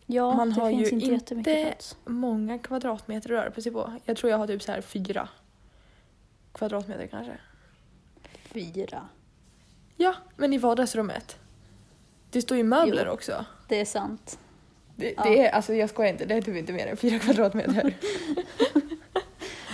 Ja, 0.06 0.34
man 0.36 0.50
det 0.50 0.62
har 0.62 0.70
ju 0.70 0.90
inte 0.90 1.34
inte- 1.36 1.74
många 2.06 2.60
kvadratmeter 2.60 3.30
att 3.34 3.40
röra 3.40 3.52
på 3.52 3.62
sig 3.62 3.72
på. 3.72 3.94
Jag 4.06 4.18
tror 4.18 4.32
jag 4.32 4.38
har 4.38 4.48
typ 4.48 4.62
så 4.64 4.72
här 4.72 4.82
fyra 4.82 5.30
kvadratmeter 6.54 7.08
kanske. 7.08 7.38
Fyra. 8.42 9.08
Ja, 9.98 10.16
men 10.38 10.54
i 10.54 10.58
vardagsrummet. 10.58 11.38
Det 12.32 12.42
står 12.42 12.58
ju 12.58 12.64
möbler 12.64 13.04
Jo. 13.08 13.12
också. 13.14 13.46
Det 13.68 13.82
är 13.82 13.86
sant. 13.86 14.40
Det, 14.96 15.14
Ja. 15.18 15.24
det 15.24 15.46
är, 15.48 15.52
alltså 15.52 15.74
jag 15.74 15.90
skojar 15.90 16.10
inte, 16.12 16.26
det 16.26 16.36
är 16.36 16.42
typ 16.42 16.56
inte 16.56 16.74
mer 16.74 16.88
än 16.88 16.98
fyra 16.98 17.20
kvadratmeter. 17.20 17.94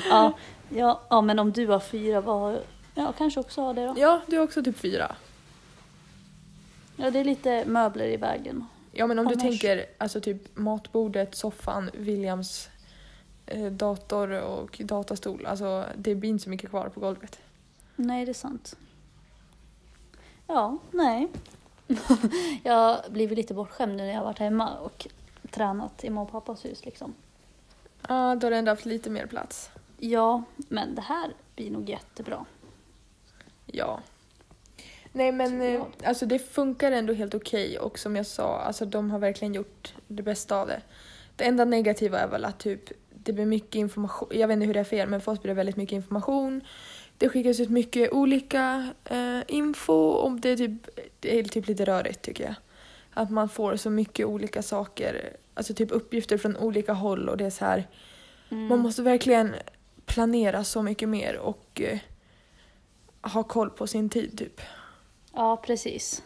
Ja, 0.09 0.33
ja, 0.69 1.01
ja, 1.09 1.21
men 1.21 1.39
om 1.39 1.51
du 1.51 1.67
har 1.67 1.79
fyra, 1.79 2.21
vad... 2.21 2.59
Ja, 2.95 3.13
kanske 3.17 3.39
också 3.39 3.61
har 3.61 3.73
det 3.73 3.85
då. 3.85 3.93
Ja, 3.97 4.21
du 4.27 4.37
har 4.37 4.43
också 4.43 4.63
typ 4.63 4.77
fyra. 4.77 5.15
Ja, 6.95 7.11
det 7.11 7.19
är 7.19 7.23
lite 7.23 7.65
möbler 7.65 8.05
i 8.05 8.17
vägen. 8.17 8.65
Ja 8.91 9.07
men 9.07 9.19
om 9.19 9.27
Annars- 9.27 9.43
du 9.43 9.49
tänker 9.49 9.85
alltså 9.97 10.21
typ 10.21 10.57
matbordet, 10.57 11.35
soffan, 11.35 11.89
Williams 11.93 12.69
eh, 13.45 13.65
dator 13.65 14.31
och 14.31 14.81
datastol. 14.83 15.45
Alltså 15.45 15.85
det 15.95 16.15
blir 16.15 16.29
inte 16.29 16.43
så 16.43 16.49
mycket 16.49 16.69
kvar 16.69 16.89
på 16.89 16.99
golvet. 16.99 17.39
Nej, 17.95 18.25
det 18.25 18.31
är 18.31 18.33
sant. 18.33 18.75
Ja, 20.47 20.77
nej. 20.91 21.27
jag 22.63 22.73
har 22.73 23.09
blivit 23.09 23.37
lite 23.37 23.53
bortskämd 23.53 23.95
nu 23.95 24.03
när 24.03 24.09
jag 24.09 24.17
har 24.17 24.25
varit 24.25 24.39
hemma 24.39 24.77
och 24.77 25.07
tränat 25.49 26.03
i 26.03 26.09
mamma 26.09 26.21
och 26.21 26.31
pappas 26.31 26.65
hus 26.65 26.85
liksom. 26.85 27.13
Ja, 28.07 28.35
då 28.35 28.45
har 28.45 28.51
du 28.51 28.57
ändå 28.57 28.71
haft 28.71 28.85
lite 28.85 29.09
mer 29.09 29.25
plats. 29.25 29.69
Ja, 29.97 30.43
men 30.55 30.95
det 30.95 31.01
här 31.01 31.33
blir 31.55 31.71
nog 31.71 31.89
jättebra. 31.89 32.45
Ja. 33.71 33.99
Nej 35.11 35.31
men 35.31 35.61
eh, 35.61 35.81
alltså 36.03 36.25
det 36.25 36.39
funkar 36.39 36.91
ändå 36.91 37.13
helt 37.13 37.35
okej 37.35 37.79
och 37.79 37.99
som 37.99 38.15
jag 38.15 38.25
sa, 38.25 38.59
alltså 38.59 38.85
de 38.85 39.11
har 39.11 39.19
verkligen 39.19 39.53
gjort 39.53 39.93
det 40.07 40.23
bästa 40.23 40.55
av 40.55 40.67
det. 40.67 40.81
Det 41.35 41.43
enda 41.43 41.65
negativa 41.65 42.19
är 42.19 42.27
väl 42.27 42.45
att 42.45 42.59
typ 42.59 42.91
det 43.09 43.33
blir 43.33 43.45
mycket 43.45 43.75
information, 43.75 44.29
jag 44.31 44.47
vet 44.47 44.55
inte 44.55 44.65
hur 44.65 44.73
det 44.73 44.79
är 44.79 44.83
för 44.83 44.95
er 44.95 45.05
men 45.05 45.21
för 45.21 45.31
oss 45.31 45.41
blir 45.41 45.49
det 45.49 45.55
väldigt 45.55 45.77
mycket 45.77 45.95
information. 45.95 46.61
Det 47.17 47.29
skickas 47.29 47.59
ut 47.59 47.69
mycket 47.69 48.11
olika 48.11 48.89
eh, 49.05 49.39
info 49.47 49.93
och 49.93 50.31
det 50.31 50.49
är, 50.49 50.57
typ, 50.57 50.89
det 51.19 51.39
är 51.39 51.43
typ 51.43 51.67
lite 51.67 51.85
rörigt 51.85 52.21
tycker 52.21 52.43
jag. 52.43 52.55
Att 53.13 53.31
man 53.31 53.49
får 53.49 53.75
så 53.75 53.89
mycket 53.89 54.25
olika 54.25 54.61
saker, 54.61 55.37
alltså 55.53 55.73
typ 55.73 55.91
uppgifter 55.91 56.37
från 56.37 56.57
olika 56.57 56.93
håll 56.93 57.29
och 57.29 57.37
det 57.37 57.45
är 57.45 57.49
så 57.49 57.65
här 57.65 57.87
Mm. 58.51 58.67
man 58.67 58.79
måste 58.79 59.01
verkligen 59.01 59.55
planera 60.05 60.63
så 60.63 60.81
mycket 60.81 61.09
mer 61.09 61.37
och 61.37 61.81
eh, 61.81 61.99
ha 63.21 63.43
koll 63.43 63.69
på 63.69 63.87
sin 63.87 64.09
tid 64.09 64.37
typ. 64.37 64.61
Ja, 65.33 65.57
precis. 65.57 66.23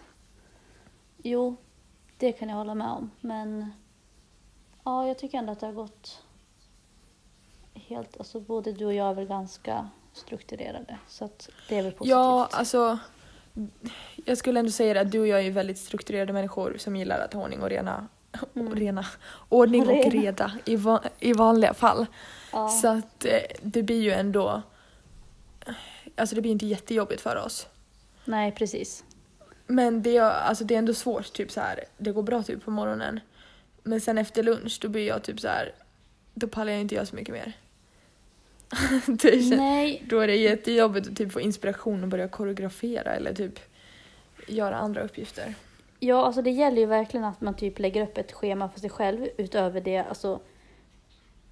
Jo, 1.17 1.55
det 2.17 2.31
kan 2.31 2.49
jag 2.49 2.55
hålla 2.55 2.75
med 2.75 2.87
om. 2.87 3.11
Men 3.21 3.71
ja, 4.83 5.07
jag 5.07 5.17
tycker 5.17 5.37
ändå 5.37 5.51
att 5.51 5.59
det 5.59 5.65
har 5.65 5.73
gått 5.73 6.23
helt... 7.73 8.17
Alltså 8.17 8.39
både 8.39 8.71
du 8.71 8.85
och 8.85 8.93
jag 8.93 9.09
är 9.09 9.13
väl 9.13 9.27
ganska 9.27 9.89
strukturerade. 10.13 10.97
Så 11.07 11.25
att 11.25 11.49
det 11.69 11.77
är 11.77 11.83
väl 11.83 11.91
positivt. 11.91 12.09
Ja, 12.11 12.47
alltså 12.51 12.97
jag 14.25 14.37
skulle 14.37 14.59
ändå 14.59 14.71
säga 14.71 15.01
att 15.01 15.11
du 15.11 15.19
och 15.19 15.27
jag 15.27 15.45
är 15.45 15.51
väldigt 15.51 15.77
strukturerade 15.77 16.33
människor 16.33 16.75
som 16.77 16.95
gillar 16.95 17.19
att 17.19 17.33
ha 17.33 17.43
ordning 17.43 17.61
och 17.61 17.69
rena. 17.69 18.07
Mm. 18.55 18.75
rena 18.75 19.05
ordning 19.49 19.81
och 19.81 19.87
Rena. 19.93 20.09
reda 20.09 20.51
i, 20.65 20.75
va, 20.75 21.01
i 21.19 21.33
vanliga 21.33 21.73
fall. 21.73 22.05
ja. 22.51 22.69
Så 22.69 22.87
att 22.87 23.25
eh, 23.25 23.31
det 23.61 23.83
blir 23.83 24.01
ju 24.01 24.11
ändå... 24.11 24.61
Alltså 26.15 26.35
det 26.35 26.41
blir 26.41 26.51
inte 26.51 26.65
jättejobbigt 26.65 27.21
för 27.21 27.35
oss. 27.35 27.67
Nej, 28.25 28.51
precis. 28.51 29.03
Men 29.67 30.01
det 30.03 30.17
är, 30.17 30.21
alltså 30.21 30.63
det 30.63 30.73
är 30.73 30.79
ändå 30.79 30.93
svårt, 30.93 31.33
typ 31.33 31.51
så 31.51 31.61
här. 31.61 31.83
det 31.97 32.11
går 32.11 32.23
bra 32.23 32.43
typ 32.43 32.63
på 32.65 32.71
morgonen. 32.71 33.19
Men 33.83 34.01
sen 34.01 34.17
efter 34.17 34.43
lunch 34.43 34.77
då 34.81 34.89
blir 34.89 35.07
jag 35.07 35.23
typ 35.23 35.39
så 35.39 35.47
här. 35.47 35.71
då 36.33 36.47
pallar 36.47 36.71
jag 36.71 36.81
inte 36.81 36.95
göra 36.95 37.05
så 37.05 37.15
mycket 37.15 37.33
mer. 37.33 37.53
Nej, 39.57 40.03
Då 40.09 40.19
är 40.19 40.27
det 40.27 40.35
jättejobbigt 40.35 41.07
att 41.07 41.15
typ 41.17 41.31
få 41.31 41.41
inspiration 41.41 42.03
och 42.03 42.09
börja 42.09 42.27
koreografera 42.27 43.13
eller 43.15 43.33
typ 43.33 43.59
göra 44.47 44.75
andra 44.75 45.01
uppgifter. 45.01 45.53
ja, 45.99 46.25
alltså 46.25 46.41
det 46.41 46.49
gäller 46.51 46.77
ju 46.77 46.85
verkligen 46.85 47.23
att 47.23 47.41
man 47.41 47.53
typ 47.53 47.79
lägger 47.79 48.03
upp 48.03 48.17
ett 48.17 48.31
schema 48.31 48.69
för 48.69 48.79
sig 48.79 48.89
själv 48.89 49.27
utöver 49.37 49.81
det 49.81 49.97
alltså, 49.97 50.39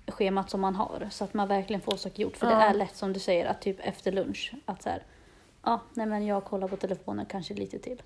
schemat 0.08 0.50
som 0.50 0.62
man 0.62 0.76
har. 0.76 1.08
Så 1.12 1.24
att 1.24 1.34
man 1.34 1.48
verkligen 1.48 1.82
får 1.82 1.98
saker 1.98 2.24
gjort. 2.24 2.38
För 2.38 2.48
det 2.48 2.54
Ja. 2.54 2.62
är 2.62 2.74
lätt 2.74 2.96
som 2.96 3.14
du 3.14 3.20
säger 3.20 3.46
att 3.46 3.62
typ 3.62 3.78
efter 3.80 4.12
lunch 4.12 4.54
att 4.66 4.84
så 4.84 4.90
här, 4.90 5.04
ja, 5.64 5.82
nej 5.94 6.06
men 6.06 6.26
jag 6.26 6.46
kollar 6.46 6.68
på 6.68 6.78
telefonen 6.78 7.26
kanske 7.26 7.54
lite 7.54 7.80
till. 7.80 8.02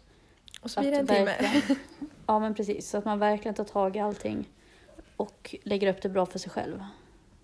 Och 0.62 0.72
så 0.72 0.80
blir 0.82 0.92
det 0.92 0.98
en 0.98 1.08
timme. 1.08 1.36
Ja 2.28 2.40
men 2.40 2.56
precis, 2.56 2.90
så 2.90 2.98
att 2.98 3.06
man 3.06 3.20
verkligen 3.20 3.56
tar 3.56 3.64
tag 3.64 3.96
i 3.96 4.00
allting 4.00 4.50
och 5.16 5.56
lägger 5.64 5.90
upp 5.94 6.02
det 6.02 6.10
bra 6.10 6.26
för 6.26 6.40
sig 6.40 6.52
själv. 6.52 6.84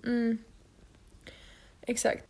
Mm. 0.03 0.38
Exakt. 1.81 2.25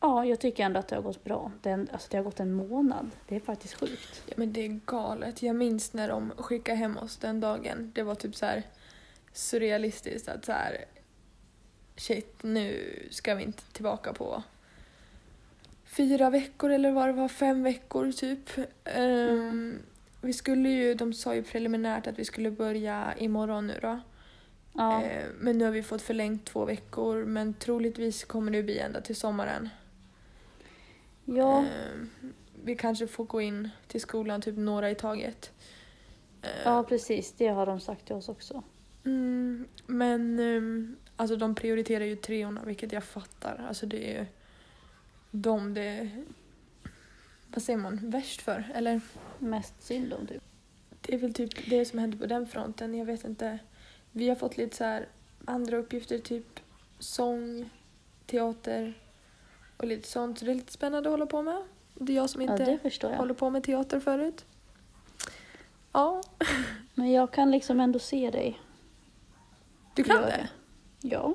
Ja, 0.00 0.24
jag 0.24 0.40
tycker 0.40 0.64
ändå 0.64 0.80
att 0.80 0.88
det 0.88 0.94
har 0.96 1.02
gått 1.02 1.24
bra. 1.24 1.52
Det, 1.62 1.70
är- 1.70 1.86
alltså, 1.92 2.08
det 2.10 2.16
har 2.16 2.24
gått 2.24 2.40
en 2.40 2.52
månad. 2.52 3.10
Det 3.28 3.36
är 3.36 3.40
faktiskt 3.40 3.74
sjukt. 3.74 4.22
Ja, 4.26 4.34
men 4.36 4.52
det 4.52 4.60
är 4.60 4.80
galet. 4.86 5.42
Jag 5.42 5.56
minns 5.56 5.92
när 5.92 6.08
de 6.08 6.32
skickade 6.36 6.78
hem 6.78 6.96
oss 6.96 7.16
den 7.16 7.40
dagen. 7.40 7.92
Det 7.94 8.02
var 8.02 8.14
typ 8.14 8.36
så 8.36 8.46
här 8.46 8.62
surrealistiskt 9.32 10.28
att 10.28 10.44
så 10.44 10.52
här 10.52 10.84
shit, 11.96 12.42
nu 12.42 12.92
ska 13.10 13.34
vi 13.34 13.42
inte 13.42 13.62
tillbaka 13.72 14.12
på 14.12 14.42
fyra 15.84 16.30
veckor 16.30 16.70
eller 16.70 16.90
vad 16.92 17.08
det 17.08 17.12
var, 17.12 17.28
fem 17.28 17.62
veckor 17.62 18.12
typ. 18.12 18.50
Mm. 18.84 19.78
Vi 20.20 20.32
skulle 20.32 20.68
ju, 20.68 20.94
de 20.94 21.12
sa 21.12 21.34
ju 21.34 21.42
preliminärt 21.42 22.06
att 22.06 22.18
vi 22.18 22.24
skulle 22.24 22.50
börja 22.50 23.14
imorgon 23.18 23.66
nu 23.66 23.78
då. 23.82 24.00
Ja, 24.72 25.02
Ehm, 25.02 25.32
men 25.38 25.58
nu 25.58 25.64
har 25.64 25.72
vi 25.72 25.82
fått 25.82 26.02
förlängt 26.02 26.44
två 26.44 26.64
veckor 26.64 27.24
men 27.24 27.54
troligtvis 27.54 28.24
kommer 28.24 28.52
det 28.52 28.62
bli 28.62 28.78
ända 28.78 29.00
till 29.00 29.16
sommaren. 29.16 29.68
ja, 31.24 31.58
Ehm, 31.58 32.10
vi 32.64 32.76
kanske 32.76 33.06
får 33.06 33.24
gå 33.24 33.40
in 33.40 33.68
till 33.86 34.00
skolan 34.00 34.40
typ 34.42 34.56
några 34.56 34.90
i 34.90 34.94
taget. 34.94 35.52
Ehm, 36.42 36.50
ja, 36.64 36.82
precis. 36.82 37.32
Det 37.32 37.48
har 37.48 37.66
de 37.66 37.80
sagt 37.80 38.06
till 38.06 38.14
oss 38.14 38.28
också. 38.28 38.62
Mm, 39.04 39.68
men 39.86 40.38
um, 40.40 40.96
alltså 41.16 41.36
de 41.36 41.54
prioriterar 41.54 42.04
ju 42.04 42.16
treorna, 42.16 42.62
vilket 42.64 42.92
jag 42.92 43.04
fattar. 43.04 43.64
Alltså 43.68 43.86
det 43.86 44.10
är 44.14 44.20
ju 44.20 44.26
de 45.30 45.74
det 45.74 46.10
vad 47.54 47.62
säger 47.62 47.78
man, 47.78 48.10
värst 48.10 48.42
för. 48.42 48.64
Eller 48.74 49.00
Mest 49.38 49.82
synd 49.82 50.12
om 50.12 50.26
typ. 50.26 50.42
det 51.00 51.14
är 51.14 51.18
väl 51.18 51.34
typ 51.34 51.70
det 51.70 51.84
som 51.84 51.98
händer 51.98 52.18
på 52.18 52.26
den 52.26 52.46
fronten. 52.46 52.94
Jag 52.94 53.04
vet 53.06 53.24
inte. 53.24 53.58
Vi 54.12 54.28
har 54.28 54.36
fått 54.36 54.56
lite 54.56 54.76
så 54.76 54.84
här 54.84 55.08
andra 55.44 55.76
uppgifter, 55.76 56.18
typ 56.18 56.60
sång, 56.98 57.70
teater 58.26 58.94
och 59.76 59.86
lite 59.86 60.08
sånt. 60.08 60.38
Så 60.38 60.44
det 60.44 60.50
är 60.50 60.54
lite 60.54 60.72
spännande 60.72 61.08
att 61.08 61.12
hålla 61.12 61.26
på 61.26 61.42
med. 61.42 61.62
Det 61.94 62.12
är 62.12 62.16
jag 62.16 62.30
som 62.30 62.42
Ja, 62.42 62.52
inte 62.52 62.78
förstår 62.82 63.10
jag. 63.10 63.18
håller 63.18 63.34
på 63.34 63.50
med 63.50 63.62
teater 63.64 64.00
förut. 64.00 64.44
Ja, 65.92 66.22
Men 66.94 67.12
jag 67.12 67.32
kan 67.32 67.50
liksom 67.50 67.80
ändå 67.80 67.98
se 67.98 68.30
dig. 68.30 68.60
du 69.94 70.04
kan 70.04 70.16
Gör 70.16 70.26
det? 70.26 70.48
Ja. 71.10 71.34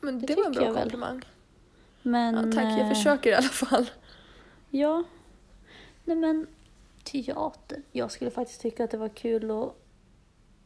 Men 0.00 0.18
Det 0.20 0.26
det, 0.26 0.34
var 0.34 0.44
en 0.44 0.52
bra 0.52 0.74
komplimang. 0.74 1.22
Men... 2.02 2.34
Ja, 2.34 2.42
tack, 2.42 2.64
jag 2.64 2.80
eh, 2.80 2.88
försöker 2.88 3.30
i 3.30 3.34
alla 3.34 3.48
fall. 3.48 3.90
Ja. 4.70 5.04
Nej 6.04 6.16
men 6.16 6.46
teater. 7.04 7.82
Jag 7.92 8.10
skulle 8.10 8.30
faktiskt 8.30 8.60
tycka 8.60 8.84
att 8.84 8.90
det 8.90 8.98
var 8.98 9.08
kul 9.08 9.50
att... 9.50 9.74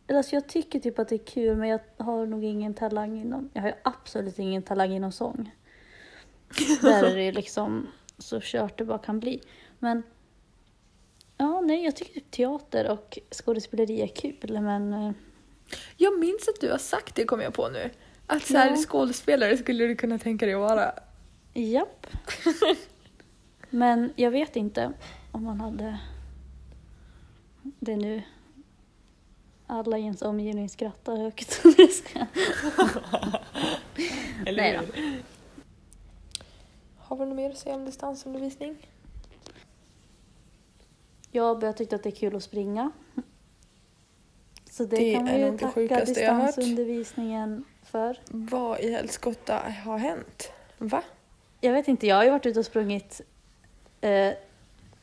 Eller 0.06 0.18
alltså 0.18 0.36
jag 0.36 0.48
tycker 0.48 0.80
typ 0.80 0.98
att 0.98 1.08
det 1.08 1.14
är 1.14 1.26
kul 1.26 1.56
men 1.56 1.68
jag 1.68 1.80
har 1.96 2.26
nog 2.26 2.44
ingen 2.44 2.74
talang 2.74 3.20
inom... 3.20 3.50
Jag 3.52 3.62
har 3.62 3.68
ju 3.68 3.74
absolut 3.84 4.38
ingen 4.38 4.62
talang 4.62 4.92
inom 4.92 5.12
sång. 5.12 5.54
Där 6.82 7.04
är 7.04 7.16
det 7.16 7.32
liksom 7.32 7.86
så 8.18 8.40
kört 8.42 8.78
det 8.78 8.84
bara 8.84 8.98
kan 8.98 9.20
bli. 9.20 9.40
Men... 9.78 10.02
Ja, 11.36 11.60
nej, 11.60 11.84
jag 11.84 11.96
tycker 11.96 12.14
typ 12.14 12.30
teater 12.30 12.90
och 12.90 13.18
skådespeleri 13.30 14.02
är 14.02 14.06
kul 14.06 14.60
men... 14.60 14.92
eh, 14.92 15.12
Jag 15.96 16.18
minns 16.18 16.48
att 16.48 16.60
du 16.60 16.70
har 16.70 16.78
sagt 16.78 17.14
det, 17.14 17.24
kommer 17.24 17.44
jag 17.44 17.54
på 17.54 17.68
nu. 17.68 17.90
Att 18.30 18.42
så 18.46 18.56
här, 18.58 18.70
Ja. 18.70 18.76
skådespelare 18.76 19.56
skulle 19.56 19.86
du 19.86 19.96
kunna 19.96 20.18
tänka 20.18 20.46
dig 20.46 20.54
att 20.54 20.60
vara. 20.60 20.92
Japp. 21.54 22.06
Men 23.70 24.12
jag 24.16 24.30
vet 24.30 24.56
inte 24.56 24.92
om 25.32 25.44
man 25.44 25.60
hade 25.60 25.98
det 27.62 27.96
nu. 27.96 28.22
Alla 29.66 29.98
i 29.98 30.02
ens 30.02 30.22
omgivning 30.22 30.68
skrattar 30.68 31.16
högt. 31.16 31.52
Ska- 31.92 32.26
Nej 34.52 34.78
då. 34.78 34.84
Har 36.98 37.16
vi 37.16 37.26
något 37.26 37.36
mer 37.36 37.50
att 37.50 37.58
säga 37.58 37.74
om 37.74 37.84
distansundervisning? 37.84 38.76
Jag 41.30 41.42
har 41.44 41.56
börjat 41.56 41.76
tycka 41.76 41.96
att 41.96 42.02
det 42.02 42.08
är 42.08 42.14
kul 42.16 42.36
att 42.36 42.42
springa. 42.42 42.90
Så 44.70 44.84
det, 44.84 44.96
Det 44.96 45.14
kan 45.14 45.28
är 45.28 45.38
ju 45.52 45.58
tacka 45.58 46.04
distansundervisningen 46.04 47.64
för. 47.90 48.18
Vad 48.26 48.80
i 48.80 48.92
helskotta 48.92 49.62
har 49.84 49.98
hänt? 49.98 50.52
Va? 50.78 51.02
Jag 51.60 51.72
vet 51.72 51.88
inte, 51.88 52.06
jag 52.06 52.16
har 52.16 52.24
ju 52.24 52.30
varit 52.30 52.46
ute 52.46 52.58
och 52.58 52.66
sprungit 52.66 53.20
eh, 54.00 54.32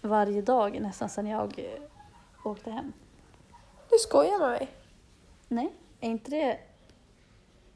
varje 0.02 0.42
dag 0.42 0.82
nästan 0.82 1.10
sedan 1.10 1.28
jag 1.28 1.60
eh, 1.60 2.48
åkte 2.48 2.72
hem. 2.72 2.94
Du 3.90 3.98
skojar 4.00 4.40
med 4.40 4.50
mig? 4.50 4.68
Nej, 5.48 5.70
är 6.02 6.10
inte 6.10 6.32
det... 6.32 6.58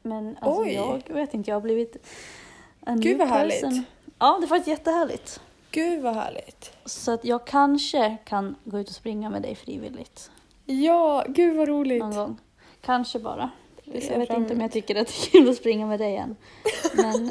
Men 0.02 0.36
alltså 0.40 0.62
Oj. 0.62 0.72
jag 0.74 1.02
vet 1.14 1.34
inte, 1.34 1.50
jag 1.50 1.56
har 1.56 1.60
blivit 1.60 1.96
en 2.86 3.00
Gud, 3.00 3.18
vad 3.18 3.28
härligt. 3.28 3.60
person. 3.60 3.84
Ja, 4.18 4.38
det 4.40 4.46
var 4.46 4.68
jättehärligt. 4.68 5.40
Gud 5.70 6.02
vad 6.02 6.14
härligt. 6.14 6.72
Så 6.84 7.12
att 7.12 7.24
jag 7.24 7.44
kanske 7.46 8.16
kan 8.24 8.56
gå 8.64 8.78
ut 8.78 8.88
och 8.88 8.94
springa 8.94 9.30
med 9.30 9.42
dig 9.42 9.54
frivilligt 9.54 10.30
Ja, 10.64 11.24
gud 11.28 11.56
vad 11.56 11.68
roligt. 11.68 12.00
någon 12.00 12.14
gång. 12.14 12.40
Kanske 12.80 13.18
bara. 13.18 13.50
Jag 13.92 14.18
vet 14.18 14.30
inte 14.30 14.54
om 14.54 14.60
jag 14.60 14.72
tycker 14.72 14.96
att 14.96 15.06
det 15.06 15.26
är 15.28 15.30
kul 15.30 15.48
att 15.48 15.56
springa 15.56 15.86
med 15.86 16.00
dig 16.00 16.16
än. 16.16 16.36
Men 16.94 17.30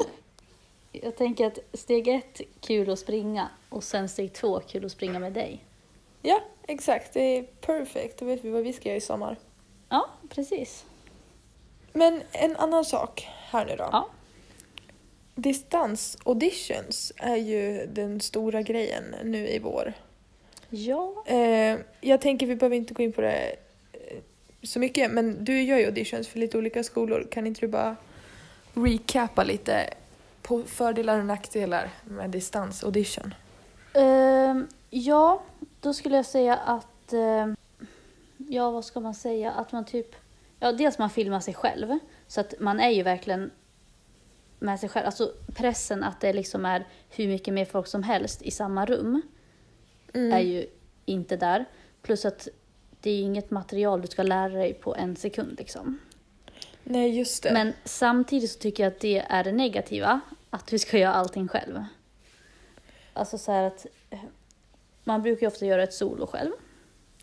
jag 0.92 1.16
tänker 1.16 1.46
att 1.46 1.58
steg 1.72 2.08
ett, 2.08 2.40
kul 2.60 2.90
att 2.90 2.98
springa. 2.98 3.48
Och 3.68 3.84
sen 3.84 4.08
steg 4.08 4.32
två, 4.32 4.60
kul 4.60 4.84
att 4.84 4.92
springa 4.92 5.18
med 5.18 5.32
dig. 5.32 5.64
Ja, 6.22 6.40
exakt. 6.66 7.14
Det 7.14 7.20
är 7.20 7.42
perfekt. 7.42 8.18
Då 8.18 8.24
vet 8.24 8.44
vi 8.44 8.50
vad 8.50 8.62
vi 8.62 8.72
ska 8.72 8.88
göra 8.88 8.96
i 8.96 9.00
sommar. 9.00 9.36
Ja, 9.88 10.08
precis. 10.28 10.84
Men 11.92 12.22
en 12.32 12.56
annan 12.56 12.84
sak 12.84 13.28
här 13.28 13.66
nu 13.66 13.76
då. 13.76 13.88
Ja. 13.92 14.08
distans-auditions 15.34 17.12
är 17.16 17.36
ju 17.36 17.86
den 17.86 18.20
stora 18.20 18.62
grejen 18.62 19.14
nu 19.24 19.48
i 19.48 19.58
vår. 19.58 19.92
Ja. 20.70 21.24
Eh, 21.26 21.78
jag 22.00 22.20
tänker 22.20 22.46
vi 22.46 22.56
behöver 22.56 22.76
inte 22.76 22.94
gå 22.94 23.02
in 23.02 23.12
på 23.12 23.20
det 23.20 23.56
så 24.62 24.78
mycket, 24.78 25.10
men 25.10 25.44
du 25.44 25.62
gör 25.62 25.78
ju 25.78 25.84
auditions 25.86 26.28
för 26.28 26.38
lite 26.38 26.58
olika 26.58 26.82
skolor. 26.84 27.26
Kan 27.30 27.46
inte 27.46 27.60
du 27.60 27.68
bara 27.68 27.96
recapa 28.74 29.44
lite 29.44 29.94
på 30.42 30.62
fördelar 30.62 31.18
och 31.18 31.26
nackdelar 31.26 31.90
med 32.04 32.30
distans-audition? 32.30 33.34
Ehm, 33.94 34.68
ja, 34.90 35.42
då 35.80 35.94
skulle 35.94 36.16
jag 36.16 36.26
säga 36.26 36.56
att... 36.56 37.12
ehm, 37.12 37.56
ja, 38.36 38.70
vad 38.70 38.84
ska 38.84 39.00
man 39.00 39.14
säga? 39.14 39.50
Att 39.50 39.72
man 39.72 39.84
typ... 39.84 40.14
Ja, 40.60 40.72
dels 40.72 40.98
man 40.98 41.10
filmar 41.10 41.40
sig 41.40 41.54
själv. 41.54 41.98
Så 42.26 42.40
att 42.40 42.54
man 42.60 42.80
är 42.80 42.90
ju 42.90 43.02
verkligen 43.02 43.50
med 44.58 44.80
sig 44.80 44.88
själv. 44.88 45.06
Alltså 45.06 45.32
pressen 45.54 46.04
att 46.04 46.20
det 46.20 46.32
liksom 46.32 46.64
är 46.66 46.86
hur 47.10 47.28
mycket 47.28 47.54
mer 47.54 47.64
folk 47.64 47.86
som 47.86 48.02
helst 48.02 48.42
i 48.42 48.50
samma 48.50 48.86
rum 48.86 49.22
Mm. 50.14 50.32
är 50.32 50.40
ju 50.40 50.66
inte 51.04 51.36
där. 51.36 51.64
Plus 52.02 52.24
att 52.24 52.48
det 53.02 53.10
är 53.10 53.16
ju 53.16 53.22
inget 53.22 53.50
material 53.50 54.00
du 54.00 54.06
ska 54.06 54.22
lära 54.22 54.48
dig 54.48 54.74
på 54.74 54.94
en 54.94 55.16
sekund 55.16 55.54
liksom. 55.58 55.98
Nej, 56.84 57.18
just 57.18 57.42
det. 57.42 57.52
Men 57.52 57.72
samtidigt 57.84 58.50
så 58.50 58.58
tycker 58.58 58.82
jag 58.82 58.92
att 58.92 59.00
det 59.00 59.18
är 59.18 59.44
det 59.44 59.52
negativa, 59.52 60.20
att 60.50 60.66
du 60.66 60.78
ska 60.78 60.98
göra 60.98 61.12
allting 61.12 61.48
själv. 61.48 61.84
Alltså 63.12 63.38
så 63.38 63.52
här 63.52 63.62
att 63.62 63.86
eh, 64.10 64.18
man 65.04 65.22
brukar 65.22 65.40
ju 65.40 65.46
ofta 65.46 65.66
göra 65.66 65.82
ett 65.82 65.94
solo 65.94 66.26
själv, 66.26 66.50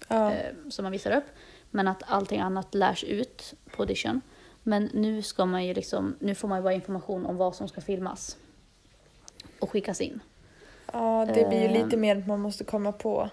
ja. 0.07 0.31
eh, 0.31 0.55
som 0.69 0.83
man 0.83 0.91
visar 0.91 1.11
upp. 1.11 1.25
Men 1.71 1.87
att 1.87 2.03
allting 2.07 2.39
annat 2.39 2.75
lärs 2.75 3.03
ut 3.03 3.53
på 3.75 3.81
audition. 3.83 4.21
Men 4.63 4.89
nu 4.93 5.21
ska 5.21 5.45
man 5.45 5.65
ju 5.65 5.73
liksom, 5.73 6.15
nu 6.19 6.35
får 6.35 6.47
man 6.47 6.57
ju 6.57 6.63
bara 6.63 6.73
information 6.73 7.25
om 7.25 7.37
vad 7.37 7.55
som 7.55 7.67
ska 7.67 7.81
filmas. 7.81 8.37
Och 9.59 9.69
skickas 9.69 10.01
in. 10.01 10.19
ja, 10.93 11.25
det 11.35 11.49
blir 11.49 11.59
ju 11.59 11.65
ehm. 11.65 11.85
lite 11.85 11.97
mer 11.97 12.15
att 12.15 12.27
man 12.27 12.39
måste 12.39 12.63
komma 12.63 12.91
på 12.91 13.29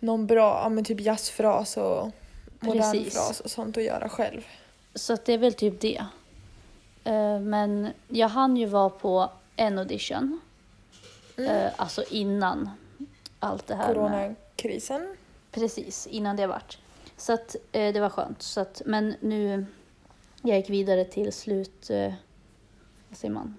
någon 0.00 0.26
bra, 0.26 0.60
ja 0.62 0.68
men 0.68 0.84
typ 0.84 1.00
jazzfras 1.00 1.76
och 1.76 2.10
modern 2.60 2.92
Precis. 2.92 3.14
fras 3.14 3.40
och 3.40 3.50
sånt 3.50 3.76
att 3.76 3.82
göra 3.84 4.08
själv. 4.08 4.46
Så 4.94 5.12
att 5.12 5.24
det 5.24 5.32
är 5.32 5.38
väl 5.38 5.54
typ 5.54 5.80
det. 5.80 6.04
Eh, 7.04 7.40
Men 7.40 7.88
jag 8.08 8.28
hann 8.28 8.56
ju 8.56 8.66
vara 8.66 8.90
på 8.90 9.30
en 9.56 9.78
audition. 9.78 10.40
Mm. 11.36 11.50
eh, 11.50 11.70
Alltså 11.76 12.04
innan 12.10 12.70
allt 13.38 13.66
det 13.66 13.74
här 13.74 13.86
med 13.86 13.94
Coronakrisen. 13.94 15.16
Precis, 15.50 16.06
innan 16.06 16.36
det 16.36 16.46
vart. 16.46 16.78
Så 17.16 17.32
att 17.32 17.56
eh, 17.72 17.92
det 17.92 18.00
var 18.00 18.10
skönt. 18.10 18.42
Så 18.42 18.60
att, 18.60 18.82
men 18.86 19.14
nu, 19.20 19.66
jag 20.42 20.56
gick 20.56 20.70
vidare 20.70 21.04
till 21.04 21.32
slut, 21.32 21.90
vad 23.08 23.18
säger 23.18 23.34
man? 23.34 23.56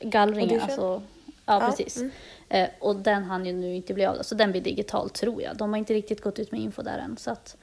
Gallringen, 0.00 0.60
alltså. 0.60 1.02
Ja, 1.46 1.60
precis. 1.60 1.96
Mm. 1.96 2.10
Eh, 2.48 2.68
och 2.80 2.96
den 2.96 3.24
hann 3.24 3.46
ju 3.46 3.52
nu 3.52 3.74
inte 3.74 3.94
bli 3.94 4.04
av, 4.06 4.22
så 4.22 4.34
den 4.34 4.50
blir 4.50 4.60
digital 4.60 5.10
tror 5.10 5.42
jag. 5.42 5.56
De 5.56 5.70
har 5.70 5.78
inte 5.78 5.94
riktigt 5.94 6.20
gått 6.20 6.38
ut 6.38 6.52
med 6.52 6.60
info 6.60 6.82
där 6.82 6.98
än. 6.98 7.16
Så 7.16 7.30
att, 7.30 7.56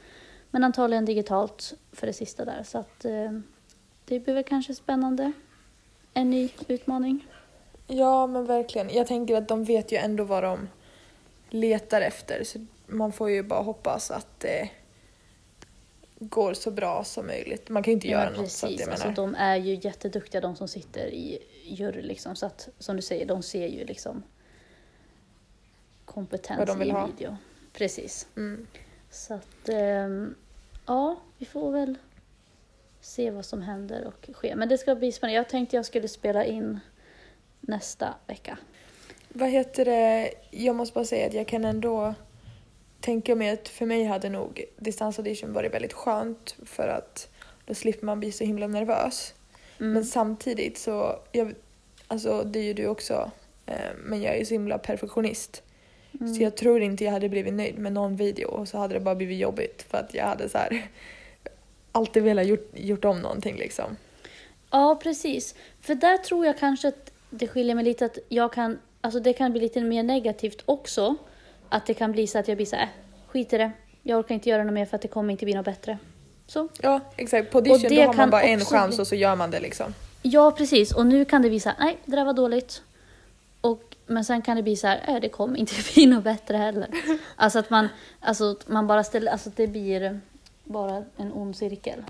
men 0.51 0.63
antagligen 0.63 1.05
digitalt 1.05 1.73
för 1.91 2.07
det 2.07 2.13
sista 2.13 2.45
där. 2.45 2.63
Så 2.63 2.77
att 2.77 3.05
eh, 3.05 3.31
det 4.05 4.19
blir 4.19 4.33
väl 4.33 4.43
kanske 4.43 4.75
spännande. 4.75 5.31
En 6.13 6.29
ny 6.29 6.49
utmaning. 6.67 7.27
Ja, 7.87 8.27
men 8.27 8.45
verkligen. 8.45 8.89
Jag 8.89 9.07
tänker 9.07 9.35
att 9.35 9.47
de 9.47 9.63
vet 9.63 9.91
ju 9.91 9.97
ändå 9.97 10.23
vad 10.23 10.43
de 10.43 10.69
letar 11.49 12.01
efter. 12.01 12.43
Så 12.43 12.65
man 12.87 13.11
får 13.11 13.29
ju 13.29 13.43
bara 13.43 13.61
hoppas 13.61 14.11
att 14.11 14.39
det 14.39 14.69
går 16.19 16.53
så 16.53 16.71
bra 16.71 17.03
som 17.03 17.27
möjligt. 17.27 17.69
Man 17.69 17.83
kan 17.83 17.91
ju 17.91 17.95
inte 17.95 18.07
göra 18.07 18.29
men 18.31 18.41
något. 18.41 18.51
Så 18.51 18.65
att 18.65 18.79
jag 18.79 18.89
Alltså, 18.89 19.07
menar. 19.07 19.15
de 19.15 19.35
är 19.35 19.55
ju 19.55 19.79
jätteduktiga 19.81 20.41
de 20.41 20.55
som 20.55 20.67
sitter 20.67 21.07
i 21.07 21.39
jury 21.63 22.01
liksom. 22.01 22.35
Så 22.35 22.45
att 22.45 22.69
som 22.79 22.95
du 22.95 23.01
säger, 23.01 23.25
de 23.25 23.43
ser 23.43 23.67
ju 23.67 23.85
liksom 23.85 24.23
kompetens 26.05 26.69
i 26.69 26.89
ha. 26.89 27.05
video. 27.05 27.37
Precis. 27.73 28.27
Mm. 28.37 28.67
Så 29.09 29.33
att 29.33 29.69
ehm, 29.69 30.35
ja, 30.85 31.21
vi 31.37 31.45
får 31.45 31.71
väl 31.71 31.97
se 33.01 33.31
vad 33.31 33.45
som 33.45 33.61
händer 33.61 34.05
och 34.05 34.29
sker. 34.33 34.55
Men 34.55 34.69
det 34.69 34.77
ska 34.77 34.95
bli 34.95 35.11
spännande. 35.11 35.35
Jag 35.35 35.49
tänkte 35.49 35.75
jag 35.75 35.85
skulle 35.85 36.07
spela 36.07 36.45
in 36.45 36.79
nästa 37.59 38.13
vecka. 38.27 38.57
Vad 39.29 39.49
heter 39.49 39.85
det? 39.85 40.31
Jag 40.51 40.75
måste 40.75 40.93
bara 40.93 41.05
säga 41.05 41.27
att 41.27 41.33
jag 41.33 41.47
kan 41.47 41.65
ändå 41.65 42.13
tänka 42.99 43.35
mig 43.35 43.49
att 43.49 43.67
för 43.67 43.85
mig 43.85 44.03
hade 44.03 44.29
nog 44.29 44.65
distansaudition 44.77 45.53
varit 45.53 45.73
väldigt 45.73 45.93
skönt 45.93 46.55
för 46.65 46.87
att 46.87 47.29
då 47.65 47.73
slipper 47.73 48.05
man 48.05 48.19
bli 48.19 48.31
så 48.31 48.43
himla 48.43 48.67
nervös. 48.67 49.33
Mm. 49.81 49.93
Men 49.93 50.05
samtidigt 50.05 50.77
så, 50.77 51.19
jag, 51.31 51.53
alltså 52.07 52.43
det 52.43 52.59
är 52.59 52.63
ju 52.63 52.73
du 52.73 52.87
också, 52.87 53.31
eh, 53.65 53.75
men 54.03 54.21
jag 54.21 54.35
är 54.35 54.39
ju 54.39 54.45
så 54.45 54.53
himla 54.53 54.77
perfektionist. 54.77 55.63
Mm. 56.19 56.33
Så 56.33 56.43
jag 56.43 56.57
tror 56.57 56.81
inte 56.81 57.03
jag 57.03 57.11
hade 57.11 57.29
blivit 57.29 57.53
nöjd 57.53 57.77
med 57.77 57.93
någon 57.93 58.15
video 58.15 58.47
och 58.47 58.67
så 58.67 58.77
hade 58.77 58.93
det 58.93 58.99
bara 58.99 59.15
blivit 59.15 59.39
jobbigt 59.39 59.85
för 59.89 59.97
att 59.97 60.13
jag 60.13 60.25
hade 60.25 60.49
så 60.49 60.57
här 60.57 60.87
alltid 61.91 62.23
velat 62.23 62.47
gjort, 62.47 62.71
gjort 62.73 63.05
om 63.05 63.19
någonting 63.19 63.55
liksom. 63.55 63.97
Ja, 64.71 64.99
precis. 65.03 65.55
För 65.81 65.95
där 65.95 66.17
tror 66.17 66.45
jag 66.45 66.57
kanske 66.57 66.87
att 66.87 67.11
det 67.29 67.47
skiljer 67.47 67.75
mig 67.75 67.83
lite 67.83 68.05
att 68.05 68.17
jag 68.29 68.53
kan, 68.53 68.79
alltså 69.01 69.19
det 69.19 69.33
kan 69.33 69.51
bli 69.51 69.61
lite 69.61 69.81
mer 69.81 70.03
negativt 70.03 70.63
också. 70.65 71.15
Att 71.69 71.85
det 71.85 71.93
kan 71.93 72.11
bli 72.11 72.27
så 72.27 72.39
att 72.39 72.47
jag 72.47 72.57
blir 72.57 72.65
så 72.65 72.75
här, 72.75 72.83
äh, 72.83 72.89
skit 73.27 73.53
i 73.53 73.57
det. 73.57 73.71
Jag 74.03 74.19
orkar 74.19 74.35
inte 74.35 74.49
göra 74.49 74.63
något 74.63 74.73
mer 74.73 74.85
för 74.85 74.95
att 74.95 75.01
det 75.01 75.07
kommer 75.07 75.31
inte 75.31 75.45
bli 75.45 75.53
något 75.53 75.65
bättre. 75.65 75.97
Så. 76.51 76.69
Ja 76.81 76.99
exakt, 77.15 77.51
på 77.51 77.57
audition 77.57 77.95
då 77.95 78.01
har 78.01 78.13
man 78.13 78.29
bara 78.29 78.41
en 78.43 78.59
chans 78.65 78.95
bli- 78.95 79.01
och 79.03 79.07
så 79.07 79.15
gör 79.15 79.35
man 79.35 79.51
det 79.51 79.59
liksom. 79.59 79.93
Ja, 80.21 80.51
precis. 80.51 80.91
Och 80.91 81.05
nu 81.05 81.25
kan 81.25 81.41
det 81.41 81.49
bli 81.49 81.59
så 81.59 81.69
här, 81.69 81.77
nej, 81.79 81.97
det 82.05 82.15
där 82.15 82.25
var 82.25 82.33
dåligt. 82.33 82.83
Och, 83.61 83.95
men 84.05 84.25
sen 84.25 84.41
kan 84.41 84.57
det 84.57 84.63
bli 84.63 84.75
så 84.75 84.87
här, 84.87 85.03
äh, 85.07 85.19
det 85.21 85.29
kommer 85.29 85.57
inte 85.59 85.73
bli 85.93 86.05
något 86.05 86.23
bättre 86.23 86.57
heller. 86.57 86.87
Alltså 87.35 87.59
att 87.59 87.69
man, 87.69 87.87
alltså 88.19 88.55
man 88.67 88.87
bara 88.87 89.03
ställer, 89.03 89.31
alltså 89.31 89.49
det 89.55 89.67
blir 89.67 90.19
bara 90.63 91.03
en 91.17 91.33
ond 91.33 91.55
cirkel. 91.55 92.03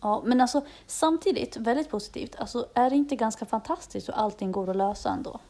Ja, 0.00 0.22
men 0.26 0.40
alltså 0.40 0.66
samtidigt 0.86 1.56
väldigt 1.56 1.90
positivt. 1.90 2.34
Alltså 2.38 2.66
är 2.74 2.90
det 2.90 2.96
inte 2.96 3.16
ganska 3.16 3.46
fantastiskt 3.46 4.08
hur 4.08 4.14
allting 4.14 4.52
går 4.52 4.70
att 4.70 4.76
lösa 4.76 5.10
ändå? 5.10 5.40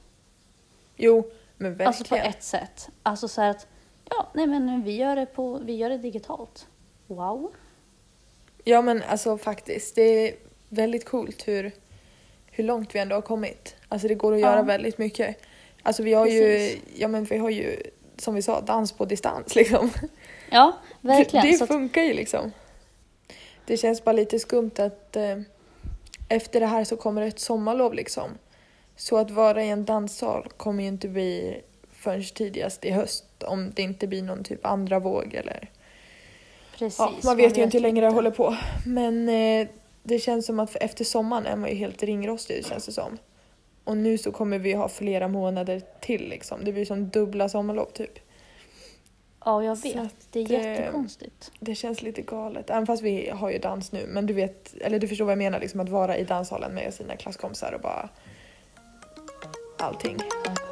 Jo, 0.96 1.30
men 1.56 1.70
verkligen. 1.70 1.88
Alltså 1.88 2.04
på 2.04 2.16
ett 2.16 2.42
sätt. 2.42 2.88
Alltså 3.02 3.28
så 3.28 3.40
här 3.40 3.50
att, 3.50 3.66
ja, 4.10 4.26
nej 4.32 4.46
men 4.46 4.82
vi 4.82 4.96
gör 4.96 5.16
det 5.16 5.26
på, 5.26 5.58
vi 5.58 5.76
gör 5.76 5.90
det 5.90 5.98
digitalt. 5.98 6.66
Wow. 7.06 7.50
Ja 8.64 8.82
men 8.82 9.02
alltså 9.02 9.38
faktiskt, 9.38 9.94
det 9.94 10.02
är 10.28 10.34
väldigt 10.68 11.04
coolt 11.04 11.48
hur, 11.48 11.72
hur 12.50 12.64
långt 12.64 12.94
vi 12.94 12.98
ändå 12.98 13.14
har 13.16 13.22
kommit. 13.22 13.76
Alltså 13.88 14.08
det 14.08 14.14
går 14.14 14.34
att 14.34 14.40
göra 14.40 14.56
Ja. 14.56 14.62
väldigt 14.62 14.98
mycket. 14.98 15.36
Alltså 15.82 16.02
vi 16.02 16.12
har 16.12 16.26
ju, 16.26 16.40
Precis. 16.42 16.78
ja 16.96 17.08
men 17.08 17.24
vi 17.24 17.36
har 17.36 17.50
ju, 17.50 17.76
som 18.18 18.34
vi 18.34 18.42
sa, 18.42 18.60
dans 18.60 18.92
på 18.92 19.04
distans 19.04 19.54
liksom. 19.54 19.90
Ja, 20.50 20.72
verkligen. 21.00 21.46
Det, 21.46 21.58
det 21.58 21.66
funkar 21.66 22.02
ju 22.02 22.14
liksom. 22.14 22.52
Det 23.66 23.76
känns 23.76 24.04
bara 24.04 24.12
lite 24.12 24.38
skumt 24.38 24.70
att 24.78 25.16
eh, 25.16 25.38
efter 26.28 26.60
det 26.60 26.66
här 26.66 26.84
så 26.84 26.96
kommer 26.96 27.22
ett 27.22 27.40
sommarlov 27.40 27.94
liksom. 27.94 28.30
Så 28.96 29.16
att 29.16 29.30
vara 29.30 29.64
i 29.64 29.68
en 29.68 29.84
danssal 29.84 30.48
kommer 30.56 30.82
ju 30.82 30.88
inte 30.88 31.08
bli 31.08 31.60
förrän 31.92 32.24
tidigast 32.24 32.84
i 32.84 32.90
höst 32.90 33.24
om 33.42 33.72
det 33.76 33.82
inte 33.82 34.06
blir 34.06 34.22
någon 34.22 34.44
typ 34.44 34.66
andra 34.66 34.98
våg 34.98 35.34
eller 35.34 35.70
Precis. 36.80 36.98
Ja, 36.98 37.12
man 37.24 37.36
vet 37.36 37.58
ju 37.58 37.62
inte 37.62 37.76
hur 37.76 37.82
länge 37.82 38.00
det 38.00 38.08
håller 38.08 38.30
på. 38.30 38.56
Men 38.86 39.28
eh, 39.28 39.68
det 40.02 40.18
känns 40.18 40.46
som 40.46 40.60
att 40.60 40.76
efter 40.76 41.04
sommaren 41.04 41.46
är 41.46 41.56
man 41.56 41.70
ju 41.70 41.76
helt 41.76 42.02
ringrostig 42.02 42.66
känns 42.66 42.86
det 42.86 42.92
som. 42.92 43.18
Och 43.84 43.96
nu 43.96 44.18
så 44.18 44.32
kommer 44.32 44.58
vi 44.58 44.72
ha 44.72 44.88
flera 44.88 45.28
månader 45.28 45.82
till 46.00 46.28
liksom. 46.28 46.64
Det 46.64 46.72
blir 46.72 46.84
som 46.84 47.08
dubbla 47.08 47.48
sommarlov 47.48 47.86
typ. 47.92 48.18
Ja, 49.44 49.64
jag 49.64 49.82
vet. 49.82 49.96
att, 49.96 50.14
Det 50.30 50.40
är 50.40 50.52
eh, 50.52 50.66
jättekonstigt. 50.66 51.52
Det 51.60 51.74
känns 51.74 52.02
lite 52.02 52.22
galet. 52.22 52.70
Även 52.70 52.86
fast 52.86 53.02
vi 53.02 53.30
har 53.30 53.50
ju 53.50 53.58
dans 53.58 53.92
nu. 53.92 54.06
Men 54.08 54.26
du 54.26 54.34
vet, 54.34 54.74
eller 54.80 54.98
du 54.98 55.08
förstår 55.08 55.24
vad 55.24 55.32
jag 55.32 55.38
menar 55.38 55.60
liksom 55.60 55.80
att 55.80 55.88
vara 55.88 56.16
i 56.16 56.24
danssalen 56.24 56.74
med 56.74 56.94
sina 56.94 57.16
klasskompisar 57.16 57.72
och 57.72 57.80
bara 57.80 58.08
allting. 59.78 60.16
Ja, 60.44 60.69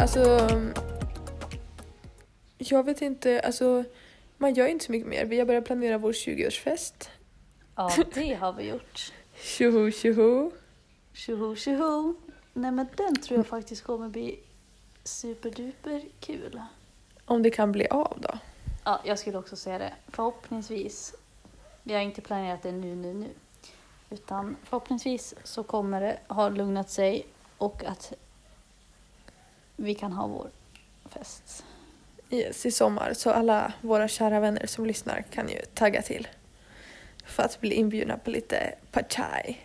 Alltså... 0.00 0.48
Jag 2.58 2.84
vet 2.84 3.02
inte, 3.02 3.40
alltså... 3.40 3.84
Man 4.36 4.54
gör 4.54 4.66
inte 4.66 4.84
så 4.84 4.92
mycket 4.92 5.08
mer. 5.08 5.24
Vi 5.24 5.38
har 5.38 5.46
börjat 5.46 5.64
planera 5.64 5.98
vår 5.98 6.12
20-årsfest. 6.12 7.08
Ja, 7.74 7.92
det 8.14 8.34
har 8.34 8.52
vi 8.52 8.68
gjort. 8.68 9.12
Tjoho 9.36 9.90
tjoho. 9.90 10.50
Tjoho, 11.12 11.56
tjoho. 11.56 12.14
Nej, 12.52 12.70
men 12.70 12.86
den 12.96 13.16
tror 13.16 13.38
jag 13.38 13.46
faktiskt 13.46 13.82
kommer 13.82 14.08
bli 14.08 14.40
superduper 15.04 16.02
kul. 16.20 16.62
Om 17.24 17.42
det 17.42 17.50
kan 17.50 17.72
bli 17.72 17.86
av 17.86 18.18
då. 18.20 18.38
Ja, 18.84 19.00
jag 19.04 19.18
skulle 19.18 19.38
också 19.38 19.56
säga 19.56 19.78
det. 19.78 19.92
Förhoppningsvis. 20.08 21.14
Vi 21.82 21.94
har 21.94 22.00
inte 22.00 22.20
planerat 22.20 22.62
det 22.62 22.72
nu, 22.72 22.94
nu, 22.94 23.14
nu. 23.14 23.28
Utan 24.10 24.56
förhoppningsvis 24.64 25.34
så 25.44 25.62
kommer 25.62 26.00
det 26.00 26.18
ha 26.28 26.48
lugnat 26.48 26.90
sig 26.90 27.26
och 27.58 27.84
att 27.84 28.12
vi 29.80 29.94
kan 29.94 30.12
ha 30.12 30.26
vår 30.26 30.50
fest. 31.10 31.64
Yes, 32.30 32.66
i 32.66 32.70
sommar. 32.70 33.12
Så 33.14 33.30
alla 33.30 33.72
våra 33.80 34.08
kära 34.08 34.40
vänner 34.40 34.66
som 34.66 34.86
lyssnar 34.86 35.22
kan 35.30 35.48
ju 35.48 35.60
tagga 35.74 36.02
till. 36.02 36.28
För 37.26 37.42
att 37.42 37.60
bli 37.60 37.74
inbjudna 37.74 38.18
på 38.18 38.30
lite 38.30 38.74
pachai. 38.92 39.58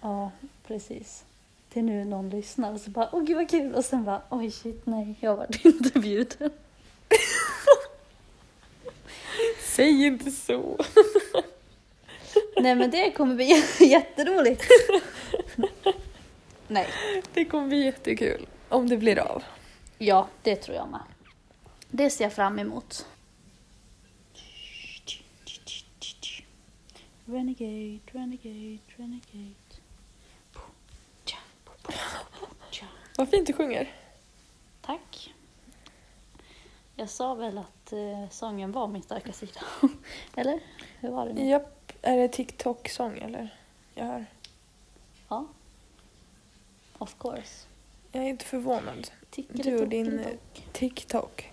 Ja, 0.00 0.30
precis. 0.66 1.24
Det 1.72 1.80
är 1.80 1.84
nu 1.84 2.04
någon 2.04 2.30
lyssnar 2.30 2.72
och 2.72 2.80
så 2.80 2.90
bara 2.90 3.08
åh 3.12 3.22
gud 3.24 3.36
vad 3.36 3.50
kul 3.50 3.74
och 3.74 3.84
sen 3.84 4.04
bara 4.04 4.22
oj 4.30 4.50
shit 4.50 4.86
nej 4.86 5.14
jag 5.20 5.36
var 5.36 5.46
inte 5.66 5.98
bjuden. 6.00 6.50
Säg 9.60 10.06
inte 10.06 10.30
så. 10.30 10.78
Nej 12.56 12.74
men 12.74 12.90
det 12.90 13.10
kommer 13.10 13.34
bli 13.34 13.64
jätteroligt. 13.90 14.62
nej, 16.68 16.88
Det 17.34 17.44
kommer 17.44 17.68
bli 17.68 17.84
jättekul. 17.84 18.46
Om 18.72 18.88
det 18.88 18.96
blir 18.96 19.18
av. 19.18 19.44
ja 19.98 20.28
det 20.42 20.56
tror 20.56 20.76
jag 20.76 20.88
med. 20.88 21.00
Det 21.90 22.10
ser 22.10 22.24
jag 22.24 22.32
fram 22.32 22.58
emot. 22.58 23.06
Renegade, 27.24 27.98
renegade, 28.06 28.78
renegade. 28.86 29.54
Vad 33.16 33.28
fint 33.28 33.46
du 33.46 33.52
sjunger. 33.52 33.92
Tack. 34.80 35.34
Jag 36.96 37.08
sa 37.08 37.34
väl 37.34 37.58
att 37.58 37.92
eh, 37.92 38.28
sången 38.30 38.72
var 38.72 38.88
min 38.88 39.02
starka 39.02 39.32
sida. 39.32 39.60
Eller? 40.34 40.60
Hur 41.00 41.10
var 41.10 41.26
det 41.26 41.32
nu? 41.32 41.48
Japp. 41.48 41.92
Är 42.02 42.16
det 42.16 42.28
TikTok-sång 42.28 43.18
eller? 43.18 43.56
Jag 43.94 44.04
hör. 44.04 44.26
Ja. 45.28 45.46
Of 46.98 47.16
course. 47.18 47.66
Jag 48.12 48.24
är 48.24 48.28
inte 48.28 48.44
förvånad. 48.44 49.10
Du 49.48 49.80
och 49.80 49.88
din, 49.88 50.18
eh. 50.18 50.26
TikTok. 50.72 51.52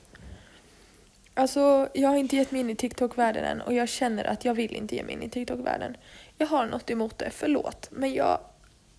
Alltså, 1.34 1.90
jag 1.94 2.10
har 2.10 2.18
inte 2.18 2.36
gett 2.36 2.52
mig 2.52 2.62
in 2.62 2.70
i 2.70 2.76
TikTok-världen 2.76 3.44
än 3.44 3.62
och 3.62 3.74
jag 3.74 3.90
känner 3.90 4.26
att 4.26 4.46
jag 4.46 4.54
vill 4.54 4.76
inte 4.76 4.96
ge 4.96 5.04
mig 5.04 5.14
in 5.14 5.24
i 5.24 5.30
TikTok-världen. 5.30 5.98
Jag 6.38 6.48
har 6.48 6.66
något 6.66 6.90
emot 6.90 7.18
det, 7.18 7.30
förlåt. 7.30 7.88
Men 7.92 8.14
jag... 8.14 8.40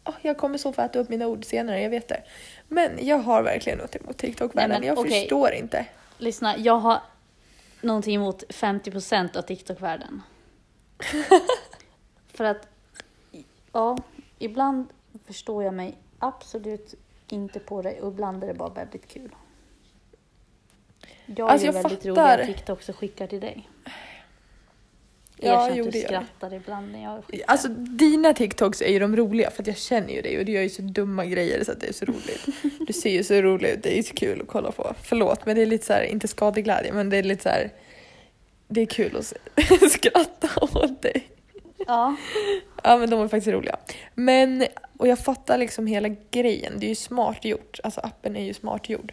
åh, 0.04 0.14
jag 0.22 0.36
kommer 0.38 0.58
så 0.58 0.72
få 0.72 0.82
äta 0.82 0.98
upp 0.98 1.08
mina 1.08 1.26
ord 1.26 1.44
senare, 1.44 1.82
jag 1.82 1.90
vet 1.90 2.08
det. 2.08 2.22
Men 2.68 3.06
jag 3.06 3.18
har 3.18 3.42
verkligen 3.42 3.78
något 3.78 3.96
emot 3.96 4.16
TikTok-världen. 4.18 4.80
Men 4.80 4.88
jag 4.88 4.98
okej. 4.98 5.20
förstår 5.20 5.52
inte. 5.52 5.86
Lyssna, 6.18 6.58
jag 6.58 6.76
har 6.76 7.00
någonting 7.80 8.14
emot 8.14 8.44
50% 8.48 9.36
av 9.36 9.42
TikTok-världen. 9.42 10.22
För 12.32 12.44
att, 12.44 12.68
ja, 13.72 13.98
ibland 14.38 14.86
förstår 15.26 15.64
jag 15.64 15.74
mig 15.74 15.96
absolut 16.18 16.94
inte 17.32 17.60
på 17.60 17.82
det 17.82 18.00
och 18.00 18.12
ibland 18.12 18.42
är 18.44 18.48
det 18.48 18.54
bara 18.54 18.68
väldigt 18.70 19.08
kul. 19.08 19.34
Jag 21.26 21.50
Alltså, 21.50 21.66
gör 21.66 21.74
jag 21.74 21.82
väldigt 21.82 22.02
fattar. 22.02 22.38
roliga 22.38 22.46
TikToks 22.46 22.88
och 22.88 22.96
skickar 22.96 23.26
till 23.26 23.40
dig. 23.40 23.68
Ja, 25.42 25.68
Erkänn 25.68 25.86
att 25.86 25.92
du 25.92 26.00
skrattar 26.00 26.54
ibland 26.54 26.92
när 26.92 27.02
jag 27.02 27.24
skickar. 27.24 27.44
Alltså 27.48 27.68
dina 27.68 28.34
TikToks 28.34 28.82
är 28.82 28.88
ju 28.92 28.98
de 28.98 29.16
roliga 29.16 29.50
för 29.50 29.62
att 29.62 29.66
jag 29.66 29.76
känner 29.76 30.14
ju 30.14 30.22
dig 30.22 30.38
och 30.38 30.44
du 30.44 30.52
gör 30.52 30.62
ju 30.62 30.68
så 30.68 30.82
dumma 30.82 31.24
grejer 31.26 31.64
så 31.64 31.72
att 31.72 31.80
det 31.80 31.88
är 31.88 31.92
så 31.92 32.04
roligt. 32.04 32.46
Du 32.86 32.92
ser 32.92 33.10
ju 33.10 33.24
så 33.24 33.34
rolig 33.34 33.68
ut, 33.68 33.82
det 33.82 33.92
är 33.92 33.96
ju 33.96 34.02
så 34.02 34.14
kul 34.14 34.40
att 34.40 34.46
kolla 34.48 34.72
på. 34.72 34.94
Förlåt 35.02 35.46
men 35.46 35.56
det 35.56 35.62
är 35.62 35.66
lite 35.66 35.86
så 35.86 35.92
här, 35.92 36.02
inte 36.02 36.28
skadeglädje 36.28 36.92
men 36.92 37.10
det 37.10 37.16
är 37.16 37.22
lite 37.22 37.42
så 37.42 37.48
här. 37.48 37.70
Det 38.68 38.80
är 38.80 38.86
kul 38.86 39.16
att 39.16 39.26
se- 39.26 39.88
skratta 39.90 40.48
åt 40.60 41.02
dig. 41.02 41.28
Ja, 41.86 42.16
Ja 42.82 42.96
men 42.96 43.10
de 43.10 43.20
är 43.20 43.28
faktiskt 43.28 43.48
roliga. 43.54 43.76
Men, 44.14 44.66
och 44.98 45.08
jag 45.08 45.18
fattar 45.18 45.58
liksom 45.58 45.86
hela 45.86 46.08
grejen, 46.30 46.72
det 46.78 46.86
är 46.86 46.88
ju 46.88 46.94
smart 46.94 47.44
gjort. 47.44 47.80
Alltså 47.82 48.00
appen 48.00 48.36
är 48.36 48.44
ju 48.44 48.54
smart 48.54 48.88
gjord. 48.88 49.12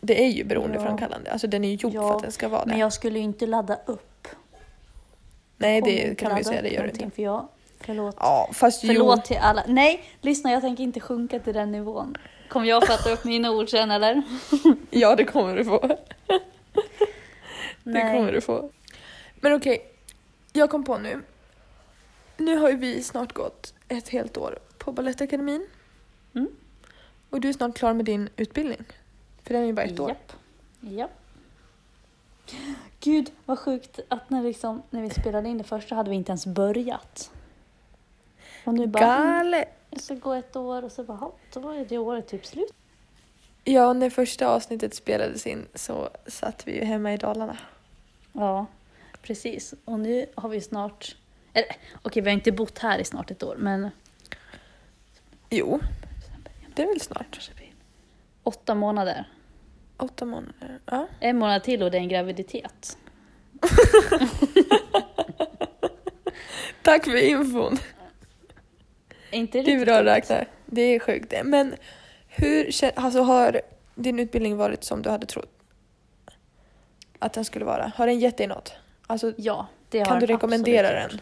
Det 0.00 0.24
är 0.24 0.28
ju 0.28 0.44
beroendeframkallande, 0.44 1.30
alltså 1.32 1.46
den 1.46 1.64
är 1.64 1.68
ju 1.68 1.74
gjord 1.74 1.94
Ja, 1.94 2.08
för 2.08 2.16
att 2.16 2.22
den 2.22 2.32
ska 2.32 2.48
vara 2.48 2.64
det. 2.64 2.70
men 2.70 2.78
jag 2.78 2.92
skulle 2.92 3.18
ju 3.18 3.24
inte 3.24 3.46
ladda 3.46 3.78
upp. 3.86 4.28
Nej 5.56 5.80
det 5.82 6.18
kan 6.18 6.34
vi 6.34 6.40
ju 6.40 6.44
säga, 6.44 6.62
det 6.62 6.68
gör 6.68 6.82
du 6.82 6.88
inte. 6.88 7.10
För 7.10 7.22
jag, 7.22 7.48
förlåt. 7.80 8.16
Ja 8.18 8.48
fast 8.52 8.80
Förlåt 8.80 9.18
jo. 9.18 9.22
till 9.26 9.36
alla. 9.38 9.64
Nej, 9.66 10.02
lyssna 10.20 10.52
jag 10.52 10.60
tänker 10.62 10.82
inte 10.84 11.00
sjunka 11.00 11.38
till 11.38 11.54
den 11.54 11.72
nivån. 11.72 12.16
Kommer 12.48 12.66
jag 12.66 12.86
fatta 12.86 13.10
upp 13.12 13.24
mina 13.24 13.50
ord 13.50 13.70
sen 13.70 13.90
eller? 13.90 14.22
Ja 14.90 15.16
det 15.16 15.24
kommer 15.24 15.56
du 15.56 15.64
få. 15.64 15.78
Det 17.84 17.92
Nej. 17.92 18.16
kommer 18.16 18.32
du 18.32 18.40
få. 18.40 18.70
Men 19.40 19.52
okej, 19.52 19.82
jag 20.52 20.70
kom 20.70 20.84
på 20.84 20.98
nu. 20.98 21.22
Nu 22.38 22.56
har 22.56 22.68
ju 22.70 22.76
vi 22.76 23.02
snart 23.02 23.32
gått 23.32 23.74
ett 23.88 24.08
helt 24.08 24.36
år 24.36 24.58
på 24.78 24.92
Balettakademin. 24.92 25.66
Mm. 26.34 26.48
Och 27.30 27.40
du 27.40 27.48
är 27.48 27.52
snart 27.52 27.76
klar 27.78 27.94
med 27.94 28.04
din 28.04 28.28
utbildning. 28.36 28.84
För 29.42 29.54
den 29.54 29.62
är 29.62 29.66
ju 29.66 29.72
bara 29.72 29.82
ett 29.86 30.00
år. 30.00 30.08
Japp. 30.08 30.32
Japp. 30.80 31.10
Gud 33.00 33.30
vad 33.46 33.58
sjukt 33.58 34.00
att 34.08 34.30
när, 34.30 34.42
liksom, 34.42 34.82
när 34.90 35.02
vi 35.02 35.10
spelade 35.10 35.48
in 35.48 35.58
det 35.58 35.64
första 35.64 35.94
hade 35.94 36.10
vi 36.10 36.16
inte 36.16 36.30
ens 36.30 36.46
börjat. 36.46 37.30
Och 38.64 38.74
nu 38.74 38.86
bara, 38.86 39.16
mm, 39.16 39.28
Galet! 39.38 39.68
det 39.90 40.00
ska 40.00 40.14
gå 40.14 40.32
ett 40.32 40.56
år 40.56 40.84
och 40.84 40.92
så 40.92 41.04
bara, 41.04 41.18
"Ja, 41.20 41.32
då 41.52 41.70
är 41.70 41.84
det 41.84 41.98
året 41.98 42.28
typ 42.28 42.46
slut. 42.46 42.72
Ja, 43.64 43.92
när 43.92 44.10
första 44.10 44.48
avsnittet 44.48 44.94
spelades 44.94 45.46
in 45.46 45.66
så 45.74 46.08
satt 46.26 46.66
vi 46.68 46.78
ju 46.78 46.84
hemma 46.84 47.12
i 47.14 47.16
Dalarna. 47.16 47.58
Ja, 48.32 48.66
precis. 49.22 49.74
Och 49.84 50.00
nu 50.00 50.26
har 50.34 50.48
vi 50.48 50.60
snart, 50.60 51.16
eller 51.58 51.76
okej 52.02 52.22
vi 52.22 52.30
har 52.30 52.34
inte 52.34 52.52
bott 52.52 52.78
här 52.78 52.98
i 52.98 53.04
snart 53.04 53.30
ett 53.30 53.42
år 53.42 53.56
men 53.58 53.90
Jo, 55.50 55.80
det 56.74 56.82
är 56.82 56.86
väl 56.86 57.00
snart. 57.00 57.50
åtta 58.42 58.74
månader. 58.74 59.24
Åtta 59.96 60.24
månader. 60.24 60.78
Ja. 60.84 61.06
En 61.20 61.38
månad 61.38 61.62
till 61.62 61.82
och 61.82 61.90
det 61.90 61.96
är 61.96 62.00
en 62.00 62.08
graviditet. 62.08 62.98
Tack 66.82 67.04
för 67.04 67.16
infon. 67.16 67.78
Inte 69.30 69.62
Det 69.62 69.72
är 69.74 69.84
bra 69.84 70.04
räknat. 70.04 70.48
Det 70.66 70.82
är 70.82 71.00
sjukt. 71.00 71.34
Men 71.44 71.74
hur 72.28 72.70
alltså, 72.94 73.22
har 73.22 73.60
din 73.94 74.18
utbildning 74.18 74.56
varit 74.56 74.84
som 74.84 75.02
du 75.02 75.10
hade 75.10 75.26
trott 75.26 75.58
att 77.18 77.32
den 77.32 77.44
skulle 77.44 77.64
vara? 77.64 77.92
Har 77.96 78.06
den 78.06 78.18
gett 78.18 78.36
dig 78.36 78.46
något? 78.46 78.72
Alltså, 79.06 79.32
Ja, 79.36 79.66
det 79.88 79.98
har 79.98 80.06
kan 80.06 80.20
du 80.20 80.26
rekommendera 80.26 80.90
den? 80.92 81.20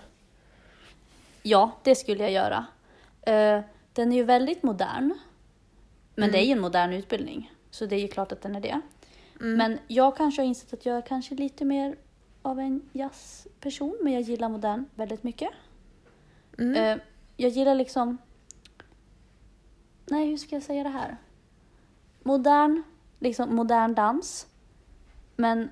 Ja, 1.48 1.70
det 1.82 1.94
skulle 1.94 2.22
jag 2.22 2.32
göra. 2.32 2.66
Eh, 3.22 3.60
den 3.92 4.12
är 4.12 4.16
ju 4.16 4.22
väldigt 4.24 4.62
modern. 4.62 5.14
Men 6.14 6.24
Mm. 6.24 6.32
det 6.32 6.38
är 6.38 6.44
ju 6.46 6.52
en 6.52 6.60
modern 6.60 6.92
utbildning. 6.92 7.52
Så 7.70 7.86
det 7.86 7.96
är 7.96 8.00
ju 8.00 8.08
klart 8.08 8.32
att 8.32 8.42
den 8.42 8.54
är 8.56 8.60
det. 8.60 8.80
Mm. 9.40 9.58
Men 9.58 9.78
jag 9.86 10.16
kanske 10.16 10.42
har 10.42 10.46
insett 10.46 10.72
att 10.72 10.86
jag 10.86 10.96
är 10.96 11.02
kanske 11.02 11.34
lite 11.34 11.64
mer 11.64 11.96
av 12.42 12.58
en 12.60 12.88
jazzperson. 12.92 13.96
Men 14.02 14.12
jag 14.12 14.22
gillar 14.22 14.48
modern 14.48 14.84
väldigt 14.94 15.22
mycket. 15.22 15.50
Mm. 16.58 16.74
Eh, 16.98 17.04
jag 17.36 17.50
gillar 17.50 17.74
liksom... 17.74 18.18
Nej, 20.06 20.26
hur 20.30 20.36
ska 20.36 20.56
jag 20.56 20.62
säga 20.62 20.82
det 20.82 20.88
här? 20.88 21.16
Modern, 22.22 22.82
liksom 23.18 23.54
modern 23.56 23.94
dans. 23.94 24.46
Men 25.36 25.70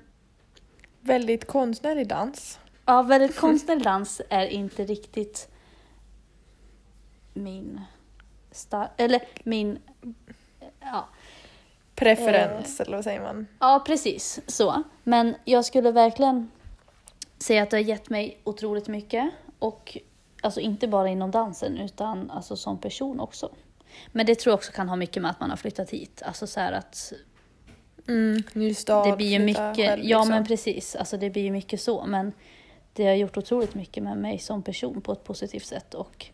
Väldigt 1.01 1.47
konstnärlig 1.47 2.07
dans. 2.07 2.59
ja, 2.85 3.01
väldigt 3.01 3.37
konstnärlig 3.37 3.83
dans 3.83 4.21
är 4.29 4.45
inte 4.47 4.83
riktigt 4.85 5.51
min... 7.35 7.81
Star- 8.51 8.89
eller 8.97 9.21
min... 9.43 9.79
Ja, 10.79 11.07
Preferens, 11.95 12.79
eller 12.79 12.95
vad 12.97 13.03
säger 13.03 13.21
man? 13.21 13.47
ja, 13.59 13.83
precis 13.87 14.39
så. 14.47 14.83
Men 15.03 15.35
jag 15.45 15.65
skulle 15.65 15.91
verkligen 15.91 16.51
säga 17.37 17.63
att 17.63 17.69
det 17.69 17.77
har 17.77 17.81
gett 17.83 18.09
mig 18.09 18.37
otroligt 18.43 18.87
mycket. 18.87 19.29
Och 19.59 19.97
alltså 20.41 20.59
inte 20.59 20.87
bara 20.87 21.09
inom 21.09 21.31
dansen 21.31 21.77
utan 21.77 22.31
alltså 22.31 22.55
som 22.55 22.77
person 22.77 23.19
också. 23.19 23.49
Men 24.11 24.25
det 24.25 24.35
tror 24.35 24.51
jag 24.51 24.57
också 24.57 24.71
kan 24.71 24.89
ha 24.89 24.95
mycket 24.95 25.21
med 25.21 25.31
att 25.31 25.39
man 25.39 25.49
har 25.49 25.57
flyttat 25.57 25.89
hit. 25.89 26.21
Alltså 26.25 26.47
så 26.47 26.59
här 26.59 26.71
att 26.71 27.13
Mm, 28.07 28.43
ny 28.53 28.73
stad, 28.73 29.09
det 29.09 29.17
blir 29.17 29.27
ju 29.27 29.39
mycket, 29.39 29.75
själv, 29.75 30.03
ja 30.05 30.19
liksom. 30.19 30.29
men 30.29 30.45
precis, 30.45 30.95
alltså 30.95 31.17
det 31.17 31.29
blir 31.29 31.43
ju 31.43 31.51
mycket 31.51 31.81
så. 31.81 32.05
Men 32.05 32.31
det 32.93 33.05
har 33.05 33.13
gjort 33.13 33.37
otroligt 33.37 33.75
mycket 33.75 34.03
med 34.03 34.17
mig 34.17 34.39
som 34.39 34.63
person 34.63 35.01
på 35.01 35.11
ett 35.11 35.23
positivt 35.23 35.65
sätt. 35.65 35.93
Och 35.93 36.25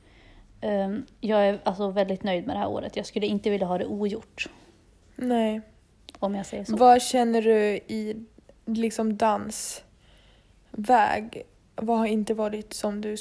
jag 1.19 1.47
är 1.47 1.59
alltså 1.63 1.91
väldigt 1.91 2.23
nöjd 2.23 2.47
med 2.47 2.55
det 2.55 2.59
här 2.59 2.67
året. 2.67 2.95
Jag 2.95 3.05
skulle 3.05 3.25
inte 3.25 3.49
vilja 3.49 3.67
ha 3.67 3.77
det 3.77 3.85
ogjort. 3.85 4.49
Nej. 5.15 5.61
Om 6.19 6.35
jag 6.35 6.45
säger 6.45 6.63
så. 6.63 6.75
Vad 6.75 7.01
känner 7.01 7.41
du 7.41 7.57
i 7.87 8.25
liksom 8.65 9.17
dansväg? 9.17 9.83
Vad 11.75 11.97
har 11.97 12.05
inte 12.05 12.33
varit 12.33 12.73
som 12.73 13.01
du 13.01 13.17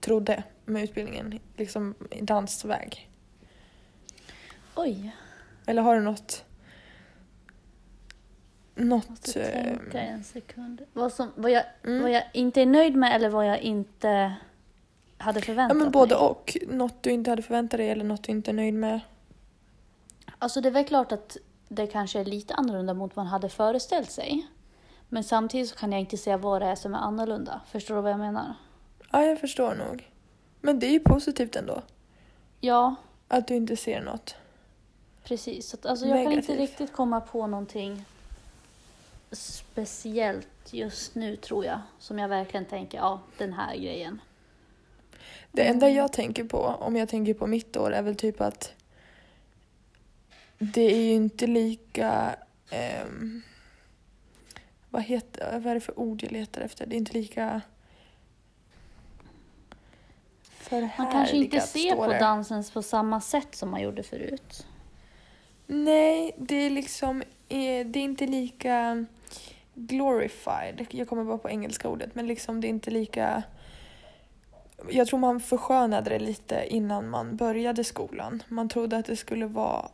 trodde 0.00 0.42
med 0.64 0.82
utbildningen? 0.82 1.40
Liksom 1.56 1.94
i 2.10 2.20
dansväg? 2.20 3.10
Oj, 4.74 5.14
Eller 5.66 5.82
har 5.82 5.94
du 5.94 6.00
något? 6.00 6.44
Något... 8.74 9.08
måste 9.08 9.44
tänka 9.44 10.00
en 10.00 10.24
sekund. 10.24 10.82
Vad, 10.92 11.12
som, 11.12 11.30
vad, 11.36 11.50
jag, 11.50 11.64
mm. 11.84 12.02
vad 12.02 12.10
jag 12.10 12.22
inte 12.32 12.62
är 12.62 12.66
nöjd 12.66 12.96
med 12.96 13.16
eller 13.16 13.28
vad 13.28 13.46
jag 13.46 13.60
inte... 13.60 14.34
hade 15.18 15.38
Ja, 15.40 15.44
förväntat 15.44 15.76
men 15.76 15.90
både 15.90 16.14
mig. 16.14 16.24
och. 16.24 16.56
Något 16.68 17.02
du 17.02 17.10
inte 17.10 17.30
hade 17.30 17.42
förväntat 17.42 17.78
dig 17.78 17.90
eller 17.90 18.04
något 18.04 18.22
du 18.24 18.32
inte 18.32 18.50
är 18.50 18.52
nöjd 18.52 18.74
med. 18.74 19.00
Alltså 20.38 20.60
det 20.60 20.68
är 20.68 20.72
väl 20.72 20.84
klart 20.84 21.12
att 21.12 21.36
det 21.68 21.86
kanske 21.86 22.20
är 22.20 22.24
lite 22.24 22.54
annorlunda 22.54 22.94
mot 22.94 23.16
vad 23.16 23.24
man 23.24 23.30
hade 23.32 23.48
föreställt 23.48 24.10
sig. 24.10 24.46
Men 25.08 25.24
samtidigt 25.24 25.68
så 25.68 25.76
kan 25.76 25.92
jag 25.92 26.00
inte 26.00 26.16
säga 26.16 26.36
vad 26.36 26.62
det 26.62 26.66
är 26.66 26.74
som 26.74 26.94
är 26.94 26.98
annorlunda. 26.98 27.60
Förstår 27.70 27.94
du 27.94 28.00
vad 28.00 28.12
jag 28.12 28.18
menar? 28.20 28.54
Ja, 29.12 29.22
jag 29.24 29.40
förstår 29.40 29.74
nog. 29.74 30.10
Men 30.60 30.78
det 30.78 30.86
är 30.86 30.90
ju 30.90 31.00
positivt 31.00 31.56
ändå. 31.56 31.82
Ja, 32.60 32.94
Att 33.28 33.48
du 33.48 33.54
inte 33.56 33.76
ser 33.76 34.00
något. 34.02 34.34
precis. 35.24 35.68
Så 35.68 35.76
att, 35.76 35.86
alltså, 35.86 36.06
jag 36.06 36.14
kan 36.24 36.32
inte 36.32 36.52
Negativt. 36.52 36.58
riktigt 36.70 36.92
komma 36.92 37.20
på 37.20 37.46
någonting 37.46 38.04
speciellt 39.30 40.48
just 40.72 41.14
nu 41.14 41.36
tror 41.36 41.64
jag. 41.64 41.80
Som 41.98 42.18
jag 42.18 42.28
verkligen 42.28 42.64
tänker, 42.66 42.98
ja 42.98 43.20
den 43.38 43.52
här 43.52 43.76
grejen. 43.76 44.20
Det 45.52 45.62
enda 45.68 45.88
jag 45.90 46.12
tänker 46.12 46.44
på, 46.44 46.58
om 46.58 46.96
jag 46.96 47.08
tänker 47.08 47.34
på 47.34 47.46
mitt 47.46 47.76
år, 47.76 47.92
är 47.92 48.02
väl 48.02 48.16
typ 48.16 48.40
att 48.40 48.72
det 50.58 50.82
är 50.82 51.04
ju 51.04 51.12
inte 51.12 51.46
lika... 51.46 52.36
ehm, 52.70 53.42
vad, 54.90 55.02
heter, 55.02 55.58
vad 55.58 55.66
är 55.70 55.74
det 55.74 55.80
för 55.80 55.98
ord 55.98 56.22
jag 56.22 56.32
letar 56.32 56.60
efter? 56.60 56.86
Det 56.86 56.96
är 56.96 56.98
inte 56.98 57.12
lika... 57.12 57.60
Man 60.98 61.12
kanske 61.12 61.36
inte 61.36 61.60
ser 61.60 61.94
på 61.96 62.06
dansen 62.06 62.64
på 62.72 62.82
samma 62.82 63.20
sätt 63.20 63.54
som 63.54 63.70
man 63.70 63.82
gjorde 63.82 64.02
förut. 64.02 64.66
Nej, 65.66 66.32
det 66.36 66.54
är 66.56 66.70
liksom... 66.70 67.22
eh, 67.48 67.86
Det 67.86 67.98
är 67.98 68.04
inte 68.04 68.26
lika 68.26 69.06
glorified. 69.74 70.86
Jag 70.90 71.08
kommer 71.08 71.24
bara 71.24 71.38
på 71.38 71.50
engelska 71.50 71.88
ordet, 71.88 72.14
men 72.14 72.26
liksom 72.26 72.60
det 72.60 72.66
är 72.66 72.70
inte 72.70 72.90
lika... 72.90 73.42
Jag 74.90 75.06
tror 75.08 75.18
man 75.18 75.40
förskönade 75.40 76.10
det 76.10 76.18
lite 76.18 76.66
innan 76.70 77.08
man 77.10 77.36
började 77.36 77.84
skolan. 77.84 78.42
Man 78.48 78.68
trodde 78.68 78.96
att 78.96 79.06
det 79.06 79.16
skulle 79.16 79.46
vara... 79.46 79.88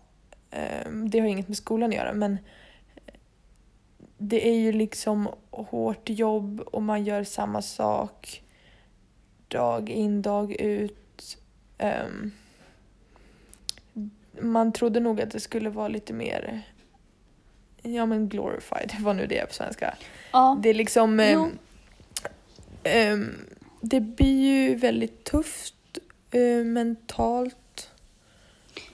eh, 0.50 0.90
Det 0.90 1.20
har 1.20 1.26
inget 1.26 1.48
med 1.48 1.56
skolan 1.56 1.90
att 1.90 1.96
göra, 1.96 2.12
men 2.12 2.38
det 4.18 4.48
är 4.48 4.54
ju 4.54 4.72
liksom 4.72 5.28
hårt 5.50 6.08
jobb 6.10 6.60
och 6.60 6.82
man 6.82 7.04
gör 7.04 7.24
samma 7.24 7.62
sak 7.62 8.42
dag 9.48 9.90
in, 9.90 10.22
dag 10.22 10.52
ut. 10.60 11.38
Ehm, 11.78 12.30
man 14.40 14.72
trodde 14.72 15.00
nog 15.00 15.20
att 15.20 15.30
det 15.30 15.40
skulle 15.40 15.70
vara 15.70 15.88
lite 15.88 16.12
mer 16.12 16.62
ja 17.82 18.06
men 18.06 18.28
glorified, 18.28 18.92
vad 19.00 19.16
nu 19.16 19.26
det 19.26 19.38
är 19.38 19.46
på 19.46 19.54
svenska. 19.54 19.94
Ja, 20.32 20.58
Det 20.62 20.68
är 20.68 20.74
liksom... 20.74 21.20
Jo. 21.32 21.48
Det 23.84 24.00
blir 24.00 24.42
ju 24.42 24.74
väldigt 24.74 25.24
tufft 25.24 25.98
eh, 26.30 26.64
mentalt. 26.64 27.90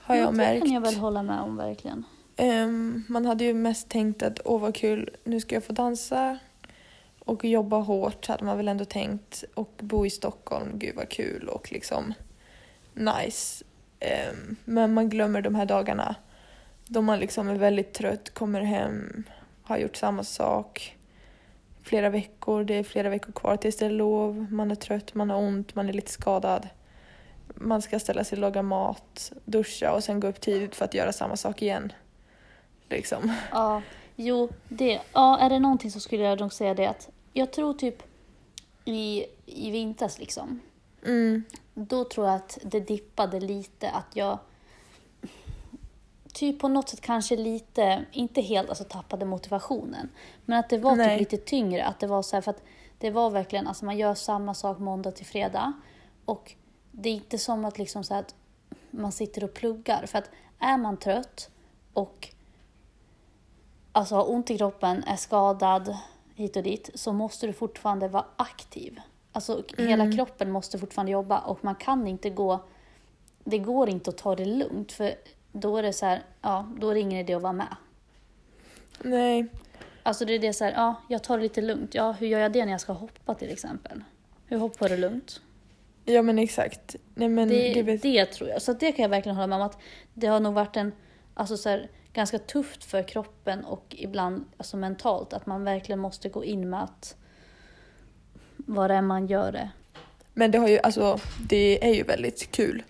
Har 0.00 0.16
jag 0.16 0.28
det 0.28 0.36
märkt. 0.36 0.62
kan 0.62 0.72
jag 0.72 0.80
väl 0.80 0.96
hålla 0.96 1.22
med 1.22 1.40
om 1.40 1.56
verkligen. 1.56 2.04
Ehm, 2.36 3.04
man 3.08 3.26
hade 3.26 3.44
ju 3.44 3.54
mest 3.54 3.88
tänkt 3.88 4.22
att 4.22 4.40
åh 4.44 4.60
vad 4.60 4.74
kul, 4.74 5.10
nu 5.24 5.40
ska 5.40 5.56
jag 5.56 5.64
få 5.64 5.72
dansa 5.72 6.38
och 7.18 7.44
jobba 7.44 7.78
hårt 7.78 8.26
hade 8.26 8.44
man 8.44 8.56
väl 8.56 8.68
ändå 8.68 8.84
tänkt 8.84 9.44
och 9.54 9.72
bo 9.78 10.06
i 10.06 10.10
Stockholm, 10.10 10.78
gud 10.78 10.96
vad 10.96 11.08
kul 11.08 11.48
och 11.48 11.72
liksom 11.72 12.14
nice. 12.94 13.64
Ehm, 14.00 14.56
men 14.64 14.94
man 14.94 15.08
glömmer 15.08 15.42
de 15.42 15.54
här 15.54 15.66
dagarna 15.66 16.14
då 16.86 17.02
man 17.02 17.18
liksom 17.18 17.48
är 17.48 17.54
väldigt 17.54 17.92
trött, 17.92 18.34
kommer 18.34 18.60
hem, 18.60 19.24
har 19.62 19.78
gjort 19.78 19.96
samma 19.96 20.24
sak 20.24 20.96
flera 21.90 22.10
veckor, 22.10 22.64
det 22.64 22.74
är 22.74 22.82
flera 22.82 23.08
veckor 23.10 23.32
kvar 23.32 23.56
tills 23.56 23.76
det 23.76 23.86
är 23.86 23.90
lov, 23.90 24.46
man 24.52 24.70
är 24.70 24.74
trött, 24.74 25.14
man 25.14 25.30
har 25.30 25.38
ont, 25.38 25.74
man 25.74 25.88
är 25.88 25.92
lite 25.92 26.10
skadad. 26.10 26.68
Man 27.54 27.82
ska 27.82 27.98
ställa 27.98 28.24
sig 28.24 28.36
och 28.36 28.40
laga 28.40 28.62
mat, 28.62 29.32
duscha 29.44 29.92
och 29.92 30.04
sen 30.04 30.20
gå 30.20 30.28
upp 30.28 30.40
tidigt 30.40 30.74
för 30.76 30.84
att 30.84 30.94
göra 30.94 31.12
samma 31.12 31.36
sak 31.36 31.62
igen. 31.62 31.92
Liksom. 32.88 33.32
Ja, 33.52 33.82
jo, 34.16 34.48
det, 34.68 35.00
ja, 35.12 35.38
är 35.38 35.50
det 35.50 35.58
någonting 35.58 35.90
så 35.90 36.00
skulle 36.00 36.22
jag 36.22 36.40
nog 36.40 36.52
säga 36.52 36.74
det 36.74 36.86
att 36.86 37.08
jag 37.32 37.52
tror 37.52 37.74
typ 37.74 38.02
i, 38.84 39.24
i 39.46 39.70
vintras 39.70 40.18
liksom, 40.18 40.60
Mm. 41.06 41.44
då 41.74 42.04
tror 42.04 42.26
jag 42.26 42.36
att 42.36 42.58
det 42.62 42.80
dippade 42.80 43.40
lite 43.40 43.90
att 43.90 44.16
jag 44.16 44.38
typ 46.32 46.58
på 46.58 46.68
något 46.68 46.88
sätt 46.88 47.00
kanske 47.00 47.36
lite, 47.36 48.04
inte 48.12 48.40
helt 48.40 48.68
alltså 48.68 48.84
tappade 48.84 49.24
motivationen, 49.24 50.08
men 50.44 50.58
att 50.58 50.68
det 50.68 50.78
var 50.78 50.96
Nej. 50.96 51.18
typ 51.18 51.32
lite 51.32 51.44
tyngre, 51.44 51.84
att 51.84 52.00
det 52.00 52.06
var 52.06 52.22
så 52.22 52.36
här 52.36 52.40
för 52.40 52.50
att 52.50 52.62
det 52.98 53.10
var 53.10 53.30
verkligen, 53.30 53.66
alltså 53.66 53.84
man 53.84 53.98
gör 53.98 54.14
samma 54.14 54.54
sak 54.54 54.78
måndag 54.78 55.10
till 55.10 55.26
fredag 55.26 55.72
och 56.24 56.54
det 56.90 57.08
är 57.08 57.14
inte 57.14 57.38
som 57.38 57.64
att 57.64 57.78
liksom 57.78 58.04
så 58.04 58.14
här 58.14 58.20
att 58.20 58.34
man 58.90 59.12
sitter 59.12 59.44
och 59.44 59.54
pluggar, 59.54 60.06
för 60.06 60.18
att 60.18 60.30
är 60.58 60.76
man 60.76 60.96
trött 60.96 61.50
och 61.92 62.28
alltså 63.92 64.14
har 64.14 64.30
ont 64.30 64.50
i 64.50 64.58
kroppen, 64.58 65.04
är 65.04 65.16
skadad 65.16 65.96
hit 66.34 66.56
och 66.56 66.62
dit, 66.62 66.90
så 66.94 67.12
måste 67.12 67.46
du 67.46 67.52
fortfarande 67.52 68.08
vara 68.08 68.24
aktiv. 68.36 69.00
Alltså 69.32 69.62
hela 69.78 70.04
Mm. 70.04 70.16
kroppen 70.16 70.50
måste 70.50 70.78
fortfarande 70.78 71.12
jobba 71.12 71.38
och 71.38 71.64
man 71.64 71.74
kan 71.74 72.06
inte 72.06 72.30
gå, 72.30 72.60
det 73.44 73.58
går 73.58 73.88
inte 73.88 74.10
att 74.10 74.18
ta 74.18 74.36
det 74.36 74.44
lugnt 74.44 74.92
för 74.92 75.14
då 75.52 75.76
är 75.76 75.82
det 75.82 75.92
så 75.92 76.06
här, 76.06 76.22
ja, 76.42 76.68
då 76.80 76.90
är 76.90 76.94
det 76.94 77.00
ingen 77.00 77.20
idé 77.20 77.34
att 77.34 77.42
vara 77.42 77.52
med. 77.52 77.76
Nej. 79.02 79.46
Alltså 80.02 80.24
det 80.24 80.34
är 80.34 80.38
det 80.38 80.52
så 80.52 80.64
här, 80.64 80.72
ja, 80.72 80.94
jag 81.08 81.24
tar 81.24 81.36
det 81.36 81.42
lite 81.42 81.60
lugnt. 81.60 81.94
Ja, 81.94 82.12
hur 82.12 82.26
gör 82.26 82.40
jag 82.40 82.52
det 82.52 82.64
när 82.64 82.72
jag 82.72 82.80
ska 82.80 82.92
hoppa 82.92 83.34
till 83.34 83.50
exempel? 83.50 84.02
Hur 84.46 84.58
hoppar 84.58 84.88
du 84.88 84.96
lugnt? 84.96 85.40
Ja 86.04 86.22
men 86.22 86.38
exakt. 86.38 86.96
Nej 87.14 87.28
men 87.28 87.48
Det, 87.48 87.74
det 87.74 87.82
vet... 87.82 88.02
det 88.02 88.26
tror 88.26 88.50
jag. 88.50 88.62
Så 88.62 88.72
det 88.72 88.92
kan 88.92 89.02
jag 89.02 89.08
verkligen 89.10 89.36
hålla 89.36 89.46
med 89.46 89.56
om 89.56 89.62
att 89.62 89.78
det 90.14 90.26
har 90.26 90.40
nog 90.40 90.54
varit 90.54 90.76
en, 90.76 90.92
alltså 91.34 91.56
så 91.56 91.68
här, 91.68 91.88
ganska 92.12 92.38
tufft 92.38 92.84
för 92.84 93.02
kroppen 93.02 93.64
och 93.64 93.96
ibland 93.98 94.44
alltså 94.56 94.76
mentalt 94.76 95.32
att 95.32 95.46
man 95.46 95.64
verkligen 95.64 95.98
måste 95.98 96.28
gå 96.28 96.44
in 96.44 96.70
med 96.70 96.82
att 96.82 97.16
vad 98.56 98.90
det 98.90 98.94
är 98.94 99.02
man 99.02 99.26
gör 99.26 99.52
det. 99.52 99.70
Men 100.34 100.50
det 100.50 100.58
har 100.58 100.68
ju, 100.68 100.78
alltså 100.78 101.18
det 101.48 101.84
är 101.84 101.94
ju 101.94 102.02
väldigt 102.02 102.50
kul. 102.50 102.82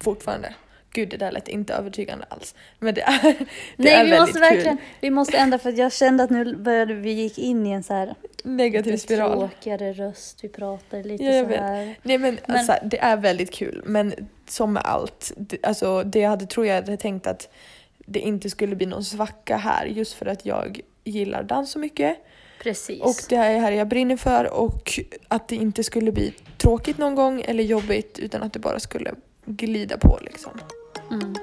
Fortfarande. 0.00 0.54
Gud 0.96 1.08
det 1.08 1.16
där 1.16 1.32
lät 1.32 1.48
inte 1.48 1.74
övertygande 1.74 2.24
alls. 2.28 2.54
Men 2.78 2.94
det 2.94 3.00
är, 3.02 3.22
det 3.22 3.36
Nej, 3.76 3.92
är 3.92 4.04
vi 4.04 4.10
väldigt 4.10 4.20
måste 4.28 4.40
verkligen, 4.40 4.76
kul. 4.76 4.86
vi 5.00 5.10
måste 5.10 5.36
ändra 5.38 5.58
för 5.58 5.68
att 5.68 5.78
jag 5.78 5.92
kände 5.92 6.22
att 6.24 6.30
nu 6.30 6.56
började 6.56 6.94
vi 6.94 7.12
gick 7.12 7.38
in 7.38 7.66
i 7.66 7.70
en 7.70 7.82
så 7.82 7.94
här 7.94 8.14
Negativ 8.44 8.96
spiral. 8.96 9.38
tråkigare 9.38 9.92
röst. 9.92 10.38
Vi 10.44 10.48
pratade 10.48 11.02
lite 11.02 11.24
Ja, 11.24 11.42
så 11.42 11.48
vet. 11.48 11.60
här. 11.60 11.94
Nej 12.02 12.18
men, 12.18 12.38
Men- 12.46 12.56
Alltså, 12.56 12.74
det 12.84 12.98
är 12.98 13.16
väldigt 13.16 13.50
kul. 13.54 13.82
Men 13.86 14.14
som 14.48 14.72
med 14.72 14.82
allt, 14.86 15.32
det, 15.36 15.58
alltså 15.62 16.02
det 16.02 16.20
jag 16.20 16.30
hade, 16.30 16.46
tror 16.46 16.66
jag 16.66 16.74
hade 16.74 16.96
tänkt 16.96 17.26
att 17.26 17.48
det 17.98 18.18
inte 18.20 18.50
skulle 18.50 18.76
bli 18.76 18.86
någon 18.86 19.04
svacka 19.04 19.56
här 19.56 19.86
just 19.86 20.12
för 20.14 20.26
att 20.26 20.46
jag 20.46 20.80
gillar 21.04 21.42
dans 21.42 21.70
så 21.70 21.78
mycket. 21.78 22.16
Precis. 22.62 23.00
Och 23.02 23.14
det 23.28 23.36
är 23.36 23.58
här 23.58 23.72
jag 23.72 23.88
brinner 23.88 24.16
för 24.16 24.52
och 24.52 25.00
att 25.28 25.48
det 25.48 25.56
inte 25.56 25.84
skulle 25.84 26.12
bli 26.12 26.32
tråkigt 26.58 26.98
någon 26.98 27.14
gång 27.14 27.40
eller 27.48 27.64
jobbigt 27.64 28.18
utan 28.18 28.42
att 28.42 28.52
det 28.52 28.58
bara 28.58 28.80
skulle 28.80 29.14
glida 29.46 29.98
på 29.98 30.18
liksom. 30.22 30.52
Mm. 31.10 31.34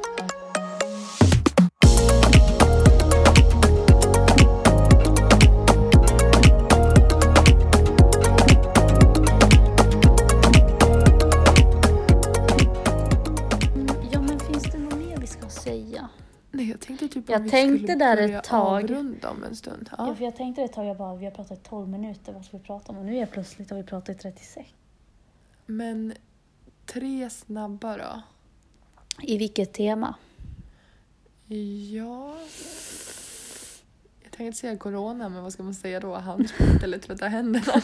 Ja, 14.11 14.21
men 14.21 14.39
finns 14.39 14.63
det 14.63 14.77
något 14.77 14.95
mer 14.97 15.17
vi 15.17 15.27
ska 15.27 15.49
säga? 15.49 16.09
Nej, 16.51 16.69
jag 16.69 16.79
tänkte 16.79 17.07
typ 17.07 17.29
Jag 17.29 17.39
vi 17.39 17.49
tänkte 17.49 17.77
skulle 17.87 17.95
där 18.05 18.17
ett 18.17 18.27
börja 18.29 18.41
tag. 18.41 18.83
avrunda 18.83 19.29
om 19.29 19.43
en 19.43 19.55
stund. 19.55 19.89
Ja. 19.97 20.07
Ja. 20.07 20.15
för 20.15 20.23
jag 20.23 20.35
tänkte 20.35 20.61
ett 20.61 20.73
tag, 20.73 20.85
jag 20.85 20.97
bara, 20.97 21.15
vi 21.15 21.25
har 21.25 21.31
pratat 21.31 21.57
i 21.59 21.61
12 21.69 21.87
minuter, 21.89 22.33
vad 22.33 22.45
ska 22.45 22.57
vi 22.57 22.63
prata 22.63 22.91
om? 22.91 22.97
Och 22.97 23.05
nu 23.05 23.17
är 23.17 23.25
plötsligt 23.25 23.69
har 23.69 23.77
vi 23.77 23.83
pratat 23.83 24.15
i 24.15 24.19
36. 24.19 24.69
Men 25.65 26.13
tre 26.85 27.29
snabba 27.29 27.97
då? 27.97 28.21
I 29.21 29.37
vilket 29.37 29.73
tema? 29.73 30.15
Ja... 31.95 32.35
Jag 34.23 34.31
tänkte 34.31 34.59
säga 34.59 34.77
corona, 34.77 35.29
men 35.29 35.43
vad 35.43 35.53
ska 35.53 35.63
man 35.63 35.73
säga 35.73 35.99
då? 35.99 36.15
Handsprit 36.15 36.83
eller 36.83 36.97
tvätta 36.97 37.27
händerna? 37.27 37.81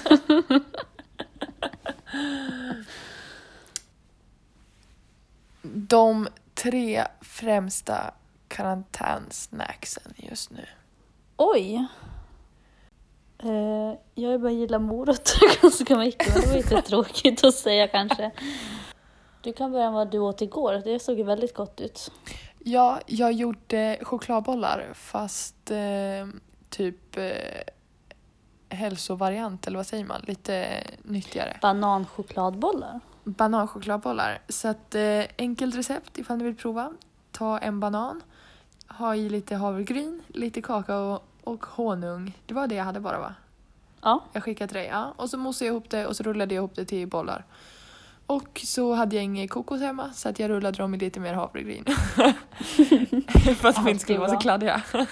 De 5.62 6.28
tre 6.54 7.04
främsta 7.22 8.14
karantänsnacksen 8.48 10.14
just 10.16 10.52
nu. 10.52 10.66
Oj! 11.38 11.88
Eh, 13.44 14.00
jag 14.16 14.42
bara 14.42 14.52
gillar 14.52 14.80
morötter 14.80 15.62
ganska 15.62 15.98
mycket, 15.98 16.34
men 16.34 16.42
det 16.42 16.48
var 16.48 16.56
lite 16.56 16.82
tråkigt 16.82 17.44
att 17.44 17.56
säga 17.56 17.88
kanske. 17.88 18.32
Du 19.42 19.54
kan 19.54 19.72
börja 19.72 19.86
med 19.86 19.94
vad 19.94 20.12
du 20.12 20.20
åt 20.20 20.42
igår, 20.42 20.82
det 20.86 21.00
såg 21.00 21.18
ju 21.18 21.24
väldigt 21.24 21.54
gott 21.54 21.82
ut. 21.82 22.12
Ja, 22.60 23.00
jag 23.06 23.32
gjorde 23.32 23.98
chokladbollar 24.02 24.90
fast 24.94 25.72
eh, 25.72 26.28
typ 26.70 27.18
eh, 27.18 27.64
hälsovariant, 28.70 29.68
eller 29.68 29.78
vad 29.78 29.88
säger 29.88 30.06
man? 30.06 30.22
Lite 30.28 30.84
nyttigare. 31.04 31.58
Bananchokladbollar. 31.62 33.00
bananchokladbollar. 33.24 34.42
Så 34.50 34.68
att 34.68 34.96
eh, 34.96 35.24
enkelt 35.38 35.76
recept 35.76 36.18
ifall 36.18 36.38
ni 36.38 36.44
vill 36.44 36.56
prova. 36.56 36.94
Ta 37.32 37.58
en 37.58 37.80
banan, 37.80 38.22
ha 38.88 39.16
i 39.16 39.30
lite 39.30 39.56
havregryn, 39.56 40.22
lite 40.28 40.62
kakao 40.62 41.20
och 41.44 41.66
honung. 41.66 42.38
Det 42.46 42.54
var 42.54 42.68
det 42.68 42.76
jag 42.76 42.86
hade 42.86 43.00
bara 43.00 43.20
va? 43.20 43.36
Ja. 44.02 44.24
Jag 44.34 44.44
skickade 44.44 44.68
till 44.68 44.78
dig. 44.78 44.88
Ja. 44.88 45.14
Och 45.16 45.30
så 45.30 45.38
mosade 45.38 45.66
jag 45.66 45.74
ihop 45.74 45.90
det 45.90 46.08
och 46.08 46.16
så 46.16 46.24
rullade 46.24 46.56
jag 46.56 46.62
ihop 46.62 46.76
det 46.76 46.86
till 46.86 47.08
bollar. 47.08 47.46
Och 48.30 48.62
så 48.66 48.94
hade 48.94 49.16
jag 49.16 49.26
ingen 49.26 49.48
kokos 49.48 49.82
hemma 49.82 50.14
så 50.14 50.30
att 50.30 50.40
jag 50.40 50.50
rullade 50.50 50.78
dem 50.78 50.94
i 50.96 50.98
lite 50.98 51.20
mer 51.20 51.34
havregryn. 51.34 51.86
För 53.56 53.68
att 53.70 53.76
de 53.76 53.88
inte 53.88 54.00
skulle 54.00 54.20
vara 54.20 54.30
så 54.30 54.38
kladdiga. 54.38 54.82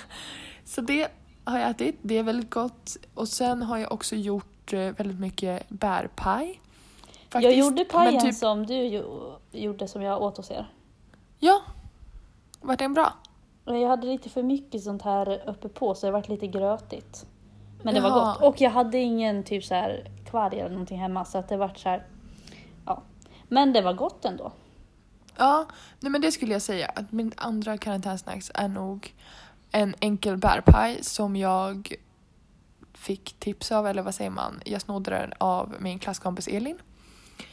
så 0.65 0.81
det 0.81 1.07
har 1.43 1.59
jag 1.59 1.69
ätit. 1.69 1.95
Det 2.01 2.17
är 2.17 2.23
väldigt 2.23 2.49
gott. 2.49 2.97
Och 3.13 3.27
sen 3.27 3.61
har 3.61 3.77
jag 3.77 3.91
också 3.91 4.15
gjort 4.15 4.73
eh, 4.73 4.79
väldigt 4.79 5.19
mycket 5.19 5.69
bärpaj. 5.69 6.61
Jag 7.11 7.31
Faktiskt. 7.31 7.57
gjorde 7.57 7.75
Men 7.75 7.85
pajen 7.85 8.21
typ- 8.21 8.35
som 8.35 8.65
du 8.65 9.03
gjorde 9.51 9.87
som 9.87 10.01
jag 10.01 10.21
åt 10.21 10.37
hos 10.37 10.51
er. 10.51 10.67
Ja. 11.39 11.61
Vart 12.61 12.79
den 12.79 12.93
bra? 12.93 13.13
Och 13.65 13.77
Jag 13.77 13.89
hade 13.89 14.07
lite 14.07 14.29
för 14.29 14.43
mycket 14.43 14.83
sånt 14.83 15.01
här 15.01 15.43
uppe 15.49 15.69
på 15.69 15.95
så 15.95 16.05
det 16.05 16.11
vart 16.11 16.29
lite 16.29 16.47
grötigt. 16.47 17.25
Men 17.83 17.93
det 17.93 18.01
var 18.01 18.09
Jaha. 18.09 18.33
gott. 18.33 18.43
Och 18.43 18.61
jag 18.61 18.71
hade 18.71 18.97
ingen 18.97 19.43
typ 19.43 19.63
så 19.65 19.73
här 19.75 20.11
kvarg 20.29 20.59
eller 20.59 20.69
någonting 20.69 20.99
hemma 20.99 21.25
så 21.25 21.37
att 21.37 21.49
det 21.49 21.57
vart 21.57 21.77
så 21.77 21.89
här. 21.89 22.03
Men 23.47 23.73
det 23.73 23.81
var 23.81 23.93
gott 23.93 24.25
ändå. 24.25 24.51
Ja, 25.37 25.67
nej 25.99 26.11
men 26.11 26.21
det 26.21 26.31
skulle 26.31 26.53
jag 26.53 26.61
säga. 26.61 26.87
Att 26.95 27.11
min 27.11 27.33
andra 27.37 27.77
karantänsnacks 27.77 28.51
är 28.53 28.67
nog 28.67 29.13
en 29.71 29.95
enkel 29.99 30.37
bärpaj 30.37 31.03
som 31.03 31.35
jag 31.35 31.95
fick 32.93 33.35
tips 33.39 33.71
av, 33.71 33.87
eller 33.87 34.01
vad 34.01 34.15
säger 34.15 34.29
man? 34.29 34.61
Jag 34.65 34.81
snodde 34.81 35.11
den 35.11 35.33
av 35.37 35.75
min 35.79 35.99
klasskompis 35.99 36.47
Elin. 36.47 36.77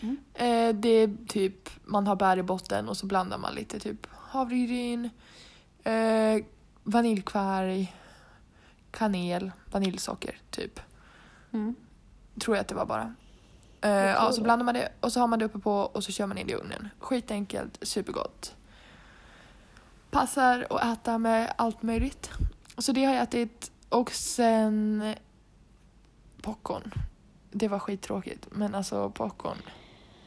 Mm. 0.00 0.16
Eh, 0.34 0.80
det 0.80 0.88
är 0.88 1.26
typ, 1.26 1.70
man 1.84 2.06
har 2.06 2.16
bär 2.16 2.36
i 2.36 2.42
botten 2.42 2.88
och 2.88 2.96
så 2.96 3.06
blandar 3.06 3.38
man 3.38 3.54
lite 3.54 3.78
typ 3.78 4.06
havregryn, 4.10 5.10
eh, 5.84 6.44
vaniljkvarg, 6.82 7.94
kanel, 8.90 9.52
vaniljsocker 9.70 10.38
typ. 10.50 10.80
Mm. 11.52 11.74
Tror 12.40 12.56
jag 12.56 12.62
att 12.62 12.68
det 12.68 12.74
var 12.74 12.86
bara. 12.86 13.14
Jag 13.88 14.10
ja, 14.10 14.32
så 14.32 14.42
blandar 14.42 14.64
man 14.64 14.74
det 14.74 14.88
och 15.00 15.12
så 15.12 15.20
har 15.20 15.26
man 15.26 15.38
det 15.38 15.44
uppe 15.44 15.58
på 15.58 15.72
och 15.72 16.04
så 16.04 16.12
kör 16.12 16.26
man 16.26 16.38
in 16.38 16.46
det 16.46 16.52
i 16.52 16.56
ugnen. 16.56 16.88
Skitenkelt, 16.98 17.78
supergott. 17.82 18.54
Passar 20.10 20.66
att 20.70 20.84
äta 20.84 21.18
med 21.18 21.54
allt 21.56 21.82
möjligt. 21.82 22.30
Så 22.78 22.92
det 22.92 23.04
har 23.04 23.14
jag 23.14 23.22
ätit. 23.22 23.70
Och 23.88 24.10
sen 24.10 25.14
popcorn. 26.42 26.92
Det 27.50 27.68
var 27.68 27.78
skittråkigt, 27.78 28.46
men 28.50 28.74
alltså 28.74 29.10
popcorn. 29.10 29.58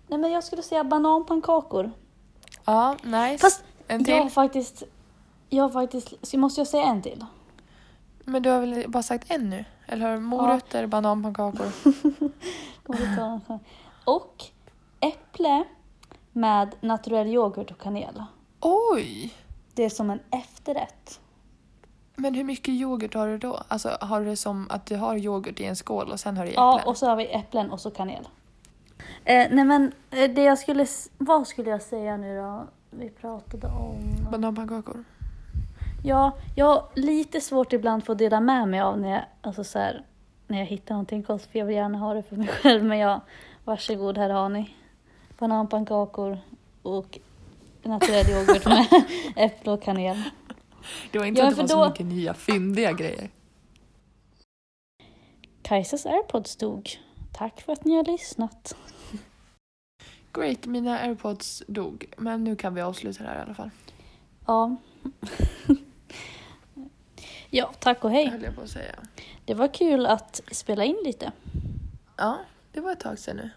Nej 0.07 0.19
men 0.19 0.31
jag 0.31 0.43
skulle 0.43 0.63
säga 0.63 0.83
bananpannkakor. 0.83 1.91
Ja, 2.65 2.97
nice. 3.03 3.37
Fast 3.37 3.63
en 3.87 4.05
till. 4.05 4.13
Jag 4.13 4.23
har 4.23 4.29
faktiskt, 4.29 4.83
jag 5.49 5.63
har 5.63 5.69
faktiskt, 5.69 6.13
så 6.21 6.37
måste 6.37 6.61
jag 6.61 6.67
säga 6.67 6.83
en 6.83 7.01
till? 7.01 7.25
Men 8.23 8.43
du 8.43 8.49
har 8.49 8.59
väl 8.59 8.85
bara 8.87 9.03
sagt 9.03 9.31
en 9.31 9.49
nu? 9.49 9.65
Eller 9.85 10.11
hur? 10.11 10.19
Morötter, 10.19 10.87
bananpannkakor. 10.87 11.67
Och 14.05 14.43
äpple 14.99 15.63
med 16.31 16.75
naturell 16.81 17.27
yoghurt 17.27 17.71
och 17.71 17.81
kanel. 17.81 18.23
Oj! 18.61 19.33
Det 19.73 19.83
är 19.83 19.89
som 19.89 20.09
en 20.09 20.19
efterrätt. 20.31 21.19
Men 22.15 22.33
hur 22.33 22.43
mycket 22.43 22.73
yoghurt 22.73 23.13
har 23.13 23.27
du 23.27 23.37
då? 23.37 23.63
Alltså 23.67 23.97
har 24.01 24.19
du 24.19 24.25
det 24.25 24.35
som 24.35 24.67
att 24.69 24.85
du 24.85 24.95
har 24.95 25.15
yoghurt 25.15 25.59
i 25.59 25.65
en 25.65 25.75
skål 25.75 26.11
och 26.11 26.19
sen 26.19 26.37
har 26.37 26.43
du 26.43 26.49
äpplen? 26.49 26.63
Ja, 26.63 26.81
och 26.85 26.97
så 26.97 27.05
har 27.05 27.15
vi 27.15 27.25
äpplen 27.25 27.71
och 27.71 27.79
så 27.79 27.91
kanel. 27.91 28.27
Eh, 29.25 29.47
nej 29.51 29.65
men 29.65 29.91
eh, 30.11 30.31
det 30.31 30.43
jag 30.43 30.59
skulle, 30.59 30.85
vad 31.17 31.47
skulle 31.47 31.69
jag 31.69 31.81
säga 31.81 32.17
nu 32.17 32.37
då? 32.37 32.67
Vi 32.89 33.09
pratade 33.09 33.67
om... 33.67 34.27
Bananpannkakor. 34.31 35.03
Ja, 36.03 36.37
jag 36.55 36.65
har 36.65 36.89
lite 36.93 37.41
svårt 37.41 37.73
ibland 37.73 38.03
för 38.03 38.13
att 38.13 38.19
dela 38.19 38.39
med 38.39 38.67
mig 38.67 38.79
av 38.79 38.99
när 38.99 39.09
jag, 39.09 39.25
alltså 39.41 39.63
så 39.63 39.79
här, 39.79 40.05
när 40.47 40.57
jag 40.59 40.65
hittar 40.65 40.95
någonting 40.95 41.21
gott 41.21 41.45
för 41.45 41.59
jag 41.59 41.65
vill 41.65 41.75
gärna 41.75 41.97
ha 41.97 42.13
det 42.13 42.23
för 42.23 42.35
mig 42.35 42.47
själv. 42.47 42.83
Men 42.83 42.97
jag, 42.97 43.21
varsågod 43.63 44.17
här 44.17 44.29
har 44.29 44.49
ni. 44.49 44.75
Bananpannkakor 45.39 46.39
och 46.81 47.19
naturell 47.83 48.29
yoghurt 48.29 48.65
med 48.65 48.87
äpple 49.35 49.71
och 49.71 49.83
kanel. 49.83 50.23
Det 51.11 51.19
var 51.19 51.25
inte 51.25 51.41
Ja, 51.41 51.47
att 51.47 51.55
det 51.55 51.61
var 51.61 51.67
så 51.67 51.83
då- 51.83 51.89
mycket 51.89 52.05
nya 52.05 52.33
fyndiga 52.33 52.91
grejer. 52.91 53.29
Kajsas 55.61 56.05
airpods 56.05 56.55
dog. 56.55 56.89
Tack 57.33 57.61
för 57.61 57.73
att 57.73 57.85
ni 57.85 57.95
har 57.95 58.03
lyssnat. 58.03 58.75
Great, 60.33 60.65
mina 60.65 60.99
airpods 60.99 61.63
dog. 61.67 62.05
Men 62.17 62.43
nu 62.43 62.55
kan 62.55 62.73
vi 62.75 62.81
avsluta 62.81 63.23
det 63.23 63.29
här 63.29 63.39
i 63.39 63.41
alla 63.41 63.53
fall. 63.53 63.69
Ja. 64.45 64.75
Ja, 67.49 67.73
tack 67.79 68.03
och 68.03 68.11
hej. 68.11 68.27
höll 68.27 68.43
jag 68.43 68.55
på 68.55 68.61
att 68.61 68.69
säga. 68.69 68.95
Det 69.45 69.53
var 69.53 69.73
kul 69.73 70.05
att 70.05 70.41
spela 70.51 70.83
in 70.83 70.97
lite. 71.05 71.31
Ja, 72.17 72.37
det 72.71 72.81
var 72.81 72.91
ett 72.91 72.99
tag 72.99 73.19
sedan 73.19 73.35
nu. 73.35 73.49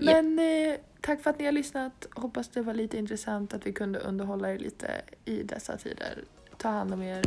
Men 0.00 0.38
eh, 0.38 0.74
tack 1.00 1.22
för 1.22 1.30
att 1.30 1.38
ni 1.38 1.44
har 1.44 1.52
lyssnat. 1.52 2.06
Hoppas 2.14 2.48
det 2.48 2.62
var 2.62 2.74
lite 2.74 2.98
intressant 2.98 3.54
att 3.54 3.66
vi 3.66 3.72
kunde 3.72 3.98
underhålla 3.98 4.52
er 4.52 4.58
lite 4.58 4.90
i 5.24 5.42
dessa 5.42 5.76
tider. 5.76 6.24
Ta 6.56 6.68
hand 6.68 6.94
om 6.94 7.02
er. 7.02 7.24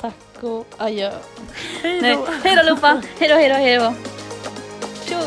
Tack 0.00 0.42
och 0.42 0.66
adjö. 0.76 1.12
Hej 1.82 2.00
då! 2.00 2.26
hej 2.42 2.54
då 2.54 2.60
allihopa! 2.60 3.02
Hej 3.18 3.28
då, 3.28 3.34
hej 3.34 3.48
då, 3.48 3.54
hej 3.54 3.76
då! 3.76 3.94
Tjo! 5.04 5.18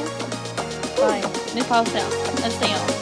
Bye. 0.95 1.24
Nu 1.56 1.63
pausar 1.63 2.00
jag. 2.00 2.10
Nu 2.43 2.52
stänger 2.52 2.74
jag 2.74 2.82
av. 2.82 3.00